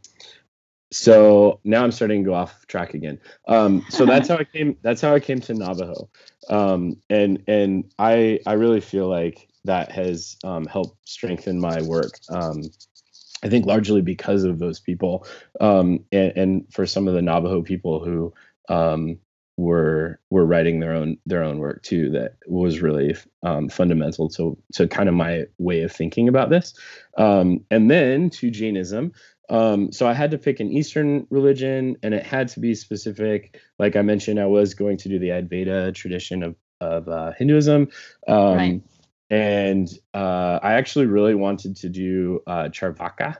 so 0.95 1.59
now 1.65 1.83
I'm 1.83 1.91
starting 1.91 2.23
to 2.23 2.29
go 2.29 2.33
off 2.33 2.65
track 2.67 2.93
again. 2.93 3.19
Um, 3.49 3.85
so 3.89 4.05
that's 4.11 4.29
how 4.29 4.37
I 4.37 4.45
came. 4.45 4.77
That's 4.81 5.01
how 5.01 5.13
I 5.13 5.19
came 5.19 5.41
to 5.41 5.53
Navajo, 5.53 6.09
um, 6.49 6.97
and 7.09 7.43
and 7.47 7.91
I 7.99 8.39
I 8.45 8.53
really 8.53 8.79
feel 8.79 9.09
like 9.09 9.49
that 9.65 9.91
has 9.91 10.37
um, 10.43 10.65
helped 10.65 11.07
strengthen 11.07 11.59
my 11.59 11.81
work. 11.81 12.13
Um, 12.29 12.63
I 13.43 13.49
think 13.49 13.65
largely 13.65 14.01
because 14.01 14.43
of 14.43 14.59
those 14.59 14.79
people, 14.79 15.27
um, 15.59 15.99
and, 16.11 16.31
and, 16.35 16.73
for 16.73 16.85
some 16.85 17.07
of 17.07 17.13
the 17.13 17.21
Navajo 17.21 17.61
people 17.61 18.03
who 18.03 18.33
um, 18.69 19.19
were 19.57 20.19
were 20.29 20.45
writing 20.45 20.79
their 20.79 20.93
own 20.93 21.17
their 21.25 21.43
own 21.43 21.59
work 21.59 21.83
too. 21.83 22.09
That 22.11 22.37
was 22.47 22.81
really 22.81 23.17
fundamental 23.69 24.29
to 24.29 24.57
to 24.73 24.87
kind 24.87 25.09
of 25.09 25.15
my 25.15 25.45
way 25.57 25.81
of 25.81 25.91
thinking 25.91 26.29
about 26.29 26.49
this. 26.49 26.73
and 27.17 27.91
then 27.91 28.29
to 28.29 28.49
Jainism. 28.49 29.11
Um, 29.49 29.91
so 29.91 30.07
I 30.07 30.13
had 30.13 30.31
to 30.31 30.37
pick 30.37 30.59
an 30.59 30.71
Eastern 30.71 31.27
religion, 31.29 31.97
and 32.01 32.13
it 32.13 32.25
had 32.25 32.47
to 32.49 32.59
be 32.59 32.75
specific. 32.75 33.59
Like 33.77 33.95
I 33.95 34.01
mentioned, 34.01 34.39
I 34.39 34.47
was 34.47 34.73
going 34.73 34.97
to 34.97 35.09
do 35.09 35.19
the 35.19 35.29
Advaita 35.29 35.93
tradition 35.93 36.43
of 36.43 36.55
of 36.81 37.07
uh, 37.07 37.31
Hinduism, 37.37 37.89
um, 38.27 38.55
right. 38.55 38.81
and 39.29 39.87
uh, 40.13 40.59
I 40.61 40.73
actually 40.73 41.05
really 41.05 41.35
wanted 41.35 41.77
to 41.77 41.89
do 41.89 42.41
uh, 42.45 42.69
Charvaka, 42.69 43.37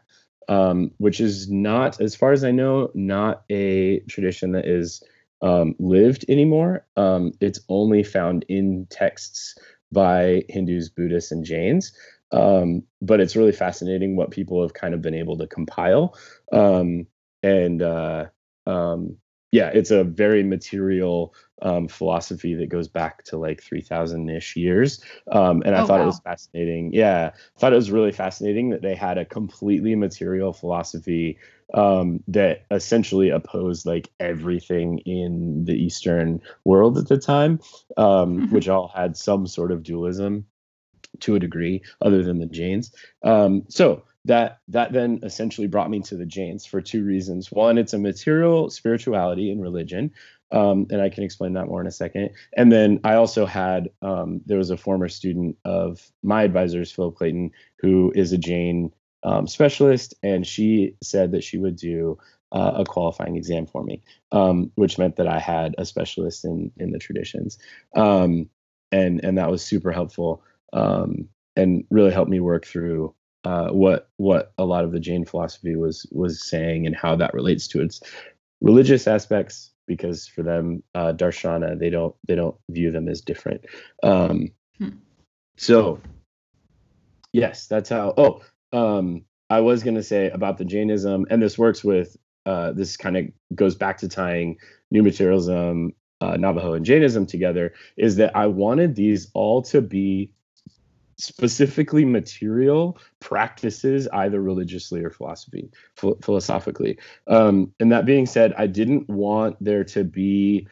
um, 0.47 0.91
which 0.99 1.19
is 1.19 1.49
not, 1.49 1.99
as 1.99 2.15
far 2.15 2.31
as 2.31 2.43
I 2.43 2.51
know, 2.51 2.91
not 2.93 3.43
a 3.49 3.99
tradition 4.01 4.53
that 4.53 4.65
is 4.65 5.03
um, 5.41 5.75
lived 5.79 6.25
anymore. 6.29 6.85
Um, 6.95 7.33
it's 7.41 7.59
only 7.67 8.03
found 8.03 8.45
in 8.47 8.87
texts 8.89 9.55
by 9.91 10.43
Hindus, 10.49 10.89
Buddhists, 10.89 11.31
and 11.31 11.43
Jains. 11.43 11.91
Um, 12.31 12.83
but 13.01 13.19
it's 13.19 13.35
really 13.35 13.51
fascinating 13.51 14.15
what 14.15 14.31
people 14.31 14.61
have 14.61 14.73
kind 14.73 14.93
of 14.93 15.01
been 15.01 15.13
able 15.13 15.37
to 15.37 15.47
compile. 15.47 16.17
Um, 16.51 17.07
and 17.43 17.81
uh, 17.81 18.25
um, 18.65 19.17
yeah, 19.51 19.69
it's 19.73 19.91
a 19.91 20.03
very 20.03 20.43
material 20.43 21.33
um, 21.61 21.87
philosophy 21.87 22.55
that 22.55 22.67
goes 22.67 22.87
back 22.87 23.23
to 23.25 23.37
like 23.37 23.61
3000 23.63 24.29
ish 24.29 24.55
years. 24.55 25.01
Um, 25.31 25.63
and 25.65 25.75
I 25.75 25.81
oh, 25.81 25.85
thought 25.85 25.99
wow. 25.99 26.03
it 26.03 26.07
was 26.07 26.19
fascinating. 26.19 26.91
Yeah, 26.93 27.31
I 27.33 27.59
thought 27.59 27.71
it 27.71 27.77
was 27.77 27.91
really 27.91 28.11
fascinating 28.11 28.71
that 28.71 28.81
they 28.81 28.95
had 28.95 29.17
a 29.17 29.25
completely 29.25 29.95
material 29.95 30.51
philosophy 30.51 31.37
um, 31.73 32.21
that 32.27 32.65
essentially 32.69 33.29
opposed 33.29 33.85
like 33.85 34.11
everything 34.19 34.99
in 34.99 35.63
the 35.65 35.73
Eastern 35.73 36.41
world 36.65 36.97
at 36.97 37.07
the 37.07 37.17
time, 37.17 37.59
um, 37.97 38.41
mm-hmm. 38.41 38.53
which 38.53 38.67
all 38.67 38.89
had 38.89 39.15
some 39.15 39.47
sort 39.47 39.71
of 39.71 39.83
dualism 39.83 40.45
to 41.21 41.35
a 41.35 41.39
degree, 41.39 41.81
other 42.01 42.23
than 42.23 42.39
the 42.39 42.45
Jains. 42.45 42.93
Um, 43.23 43.63
so 43.69 44.03
that 44.25 44.59
that 44.67 44.91
then 44.91 45.19
essentially 45.23 45.67
brought 45.67 45.89
me 45.89 46.01
to 46.01 46.15
the 46.15 46.25
Jains 46.25 46.65
for 46.65 46.81
two 46.81 47.05
reasons. 47.05 47.51
One, 47.51 47.77
it's 47.77 47.93
a 47.93 47.99
material 47.99 48.69
spirituality 48.69 49.51
and 49.51 49.61
religion, 49.61 50.11
um, 50.51 50.87
and 50.89 51.01
I 51.01 51.09
can 51.09 51.23
explain 51.23 51.53
that 51.53 51.67
more 51.67 51.81
in 51.81 51.87
a 51.87 51.91
second. 51.91 52.31
And 52.57 52.71
then 52.71 52.99
I 53.03 53.15
also 53.15 53.45
had 53.45 53.89
um, 54.01 54.41
there 54.45 54.57
was 54.57 54.71
a 54.71 54.77
former 54.77 55.09
student 55.09 55.57
of 55.63 56.01
my 56.23 56.43
advisors, 56.43 56.91
Philip 56.91 57.15
Clayton, 57.15 57.51
who 57.79 58.11
is 58.15 58.33
a 58.33 58.37
Jain 58.37 58.91
um, 59.23 59.47
specialist, 59.47 60.15
and 60.23 60.45
she 60.45 60.95
said 61.03 61.31
that 61.31 61.43
she 61.43 61.57
would 61.57 61.75
do 61.75 62.17
uh, 62.51 62.73
a 62.77 62.85
qualifying 62.85 63.35
exam 63.35 63.67
for 63.67 63.83
me, 63.83 64.01
um, 64.31 64.71
which 64.75 64.97
meant 64.97 65.17
that 65.17 65.27
I 65.27 65.39
had 65.39 65.75
a 65.77 65.85
specialist 65.85 66.45
in 66.45 66.71
in 66.77 66.91
the 66.91 66.99
traditions, 66.99 67.59
um, 67.95 68.49
and 68.91 69.23
and 69.23 69.37
that 69.37 69.51
was 69.51 69.63
super 69.63 69.91
helpful 69.91 70.41
um, 70.73 71.27
and 71.55 71.85
really 71.89 72.11
helped 72.11 72.31
me 72.31 72.39
work 72.39 72.65
through 72.65 73.13
uh, 73.45 73.69
what 73.69 74.09
what 74.17 74.53
a 74.57 74.65
lot 74.65 74.83
of 74.83 74.91
the 74.91 74.99
Jain 74.99 75.23
philosophy 75.23 75.75
was 75.75 76.05
was 76.11 76.43
saying 76.43 76.85
and 76.85 76.95
how 76.95 77.15
that 77.15 77.33
relates 77.33 77.67
to 77.69 77.81
its 77.81 78.01
religious 78.61 79.07
aspects. 79.07 79.71
Because 79.87 80.27
for 80.27 80.41
them, 80.41 80.81
uh, 80.95 81.13
darshana, 81.13 81.77
they 81.77 81.91
don't 81.91 82.15
they 82.27 82.33
don't 82.33 82.55
view 82.71 82.89
them 82.89 83.07
as 83.07 83.21
different. 83.21 83.65
Um, 84.01 84.49
hmm. 84.79 84.89
So, 85.57 86.01
yes, 87.33 87.67
that's 87.67 87.89
how. 87.89 88.15
Oh, 88.17 88.41
um, 88.73 89.23
I 89.51 89.59
was 89.59 89.83
going 89.83 89.95
to 89.95 90.03
say 90.03 90.31
about 90.31 90.57
the 90.57 90.65
Jainism, 90.65 91.27
and 91.29 91.39
this 91.39 91.55
works 91.55 91.83
with 91.83 92.17
uh, 92.47 92.71
this 92.71 92.97
kind 92.97 93.15
of 93.15 93.25
goes 93.53 93.75
back 93.75 93.99
to 93.99 94.07
tying 94.07 94.57
new 94.89 95.03
materialism, 95.03 95.93
uh, 96.19 96.35
Navajo, 96.35 96.73
and 96.73 96.83
Jainism 96.83 97.27
together. 97.27 97.71
Is 97.95 98.15
that 98.15 98.35
I 98.35 98.47
wanted 98.47 98.95
these 98.95 99.29
all 99.35 99.61
to 99.63 99.81
be 99.81 100.31
specifically 101.17 102.05
material 102.05 102.97
practices 103.19 104.07
either 104.13 104.41
religiously 104.41 105.03
or 105.03 105.09
philosophy 105.09 105.69
ph- 105.99 106.15
philosophically 106.21 106.97
um, 107.27 107.71
and 107.79 107.91
that 107.91 108.05
being 108.05 108.25
said 108.25 108.53
i 108.57 108.67
didn't 108.67 109.07
want 109.09 109.55
there 109.63 109.83
to 109.83 110.03
be 110.03 110.67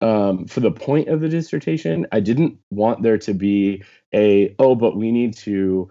um, 0.00 0.46
for 0.46 0.60
the 0.60 0.72
point 0.72 1.08
of 1.08 1.20
the 1.20 1.28
dissertation 1.28 2.06
i 2.12 2.20
didn't 2.20 2.58
want 2.70 3.02
there 3.02 3.18
to 3.18 3.34
be 3.34 3.82
a 4.14 4.54
oh 4.58 4.74
but 4.74 4.96
we 4.96 5.12
need 5.12 5.36
to 5.36 5.90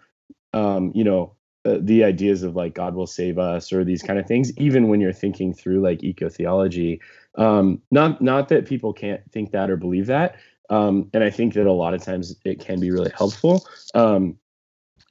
um, 0.53 0.91
you 0.95 1.03
know 1.03 1.35
uh, 1.65 1.77
the 1.79 2.03
ideas 2.03 2.43
of 2.43 2.57
like 2.57 2.73
God 2.73 2.93
will 2.93 3.07
save 3.07 3.39
us 3.39 3.71
or 3.71 3.85
these 3.85 4.03
kind 4.03 4.19
of 4.19 4.27
things, 4.27 4.51
even 4.57 4.89
when 4.89 4.99
you're 4.99 5.13
thinking 5.13 5.53
through 5.53 5.81
like 5.81 6.03
eco 6.03 6.27
theology. 6.27 6.99
Um, 7.35 7.81
not 7.89 8.21
not 8.21 8.49
that 8.49 8.65
people 8.65 8.91
can't 8.91 9.21
think 9.31 9.51
that 9.51 9.69
or 9.69 9.77
believe 9.77 10.07
that, 10.07 10.35
um, 10.69 11.09
and 11.13 11.23
I 11.23 11.29
think 11.29 11.53
that 11.53 11.67
a 11.67 11.71
lot 11.71 11.93
of 11.93 12.03
times 12.03 12.35
it 12.45 12.59
can 12.59 12.79
be 12.79 12.91
really 12.91 13.11
helpful. 13.15 13.65
Um, 13.93 14.37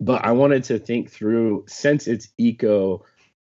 but 0.00 0.24
I 0.24 0.32
wanted 0.32 0.64
to 0.64 0.78
think 0.78 1.10
through 1.10 1.64
since 1.68 2.06
it's 2.06 2.28
eco 2.38 3.04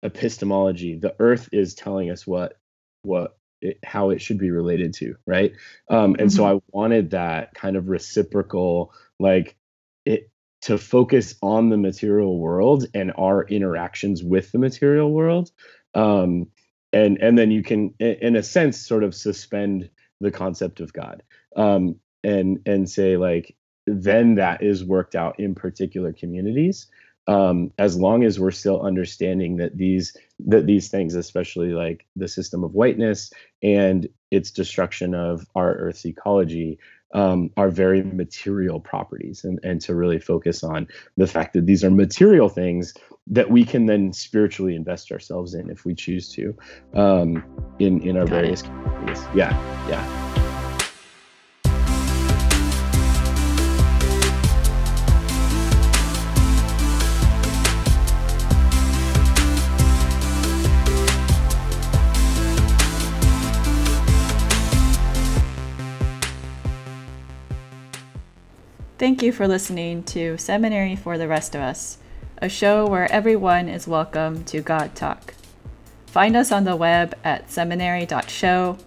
epistemology, 0.02 0.96
the 0.96 1.14
Earth 1.18 1.48
is 1.52 1.74
telling 1.74 2.11
us 2.11 2.26
what 2.26 2.59
what 3.02 3.37
it, 3.61 3.78
how 3.85 4.11
it 4.11 4.20
should 4.20 4.38
be 4.38 4.50
related 4.50 4.94
to, 4.94 5.16
right? 5.26 5.52
Um, 5.88 6.14
and 6.14 6.16
mm-hmm. 6.16 6.28
so 6.28 6.46
I 6.46 6.61
wanted 6.72 7.11
that 7.11 7.55
kind 7.55 7.76
of 7.76 7.88
reciprocal, 7.88 8.92
like 9.20 9.57
it 10.05 10.31
to 10.62 10.78
focus 10.78 11.35
on 11.42 11.68
the 11.68 11.76
material 11.76 12.38
world 12.38 12.87
and 12.94 13.12
our 13.18 13.44
interactions 13.44 14.22
with 14.22 14.50
the 14.52 14.59
material 14.59 15.12
world 15.12 15.50
um, 15.94 16.48
and 16.92 17.18
and 17.18 17.37
then 17.37 17.50
you 17.50 17.62
can 17.62 17.94
in 17.98 18.37
a 18.37 18.42
sense 18.42 18.78
sort 18.78 19.05
of 19.05 19.14
suspend 19.14 19.90
the 20.20 20.31
concept 20.31 20.81
of 20.81 20.92
god 20.92 21.22
um, 21.56 21.96
and 22.24 22.60
and 22.66 22.88
say 22.88 23.16
like 23.16 23.56
then 23.86 24.36
that 24.36 24.62
is 24.62 24.84
worked 24.84 25.14
out 25.14 25.38
in 25.40 25.54
particular 25.54 26.12
communities 26.12 26.86
um, 27.28 27.72
as 27.78 27.96
long 27.96 28.24
as 28.24 28.40
we're 28.40 28.50
still 28.50 28.82
understanding 28.82 29.56
that 29.56 29.76
these 29.76 30.16
that 30.40 30.66
these 30.66 30.88
things 30.88 31.14
especially 31.14 31.68
like 31.68 32.06
the 32.16 32.28
system 32.28 32.64
of 32.64 32.74
whiteness 32.74 33.32
and 33.62 34.08
its 34.30 34.50
destruction 34.50 35.14
of 35.14 35.46
our 35.54 35.74
earth's 35.74 36.04
ecology 36.06 36.78
um, 37.14 37.50
are 37.56 37.68
very 37.68 38.02
material 38.02 38.80
properties 38.80 39.44
and, 39.44 39.60
and 39.62 39.80
to 39.82 39.94
really 39.94 40.18
focus 40.18 40.64
on 40.64 40.88
the 41.16 41.26
fact 41.26 41.52
that 41.52 41.66
these 41.66 41.84
are 41.84 41.90
material 41.90 42.48
things 42.48 42.94
that 43.26 43.50
we 43.50 43.64
can 43.64 43.86
then 43.86 44.12
spiritually 44.12 44.74
invest 44.74 45.12
ourselves 45.12 45.54
in 45.54 45.70
if 45.70 45.84
we 45.84 45.94
choose 45.94 46.28
to 46.30 46.56
um, 46.94 47.44
in, 47.78 48.00
in 48.00 48.16
our 48.16 48.24
Got 48.24 48.30
various 48.30 48.62
it. 48.62 48.64
communities. 48.64 49.24
Yeah, 49.34 49.88
yeah. 49.88 50.41
Thank 69.02 69.20
you 69.20 69.32
for 69.32 69.48
listening 69.48 70.04
to 70.04 70.38
Seminary 70.38 70.94
for 70.94 71.18
the 71.18 71.26
Rest 71.26 71.56
of 71.56 71.60
Us, 71.60 71.98
a 72.38 72.48
show 72.48 72.86
where 72.86 73.10
everyone 73.10 73.68
is 73.68 73.88
welcome 73.88 74.44
to 74.44 74.60
God 74.60 74.94
Talk. 74.94 75.34
Find 76.06 76.36
us 76.36 76.52
on 76.52 76.62
the 76.62 76.76
web 76.76 77.16
at 77.24 77.50
seminary.show, 77.50 78.78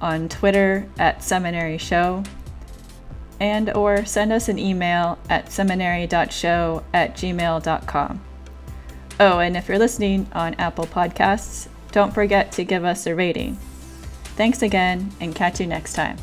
on 0.00 0.28
Twitter 0.28 0.88
at 0.98 1.22
seminary 1.22 1.78
show, 1.78 2.24
and 3.38 3.72
or 3.76 4.04
send 4.04 4.32
us 4.32 4.48
an 4.48 4.58
email 4.58 5.16
at 5.30 5.52
seminary.show 5.52 6.82
at 6.92 7.14
gmail.com. 7.14 8.20
Oh, 9.20 9.38
and 9.38 9.56
if 9.56 9.68
you're 9.68 9.78
listening 9.78 10.26
on 10.32 10.54
Apple 10.54 10.86
Podcasts, 10.86 11.68
don't 11.92 12.12
forget 12.12 12.50
to 12.50 12.64
give 12.64 12.84
us 12.84 13.06
a 13.06 13.14
rating. 13.14 13.54
Thanks 14.34 14.60
again, 14.60 15.12
and 15.20 15.36
catch 15.36 15.60
you 15.60 15.68
next 15.68 15.92
time. 15.92 16.16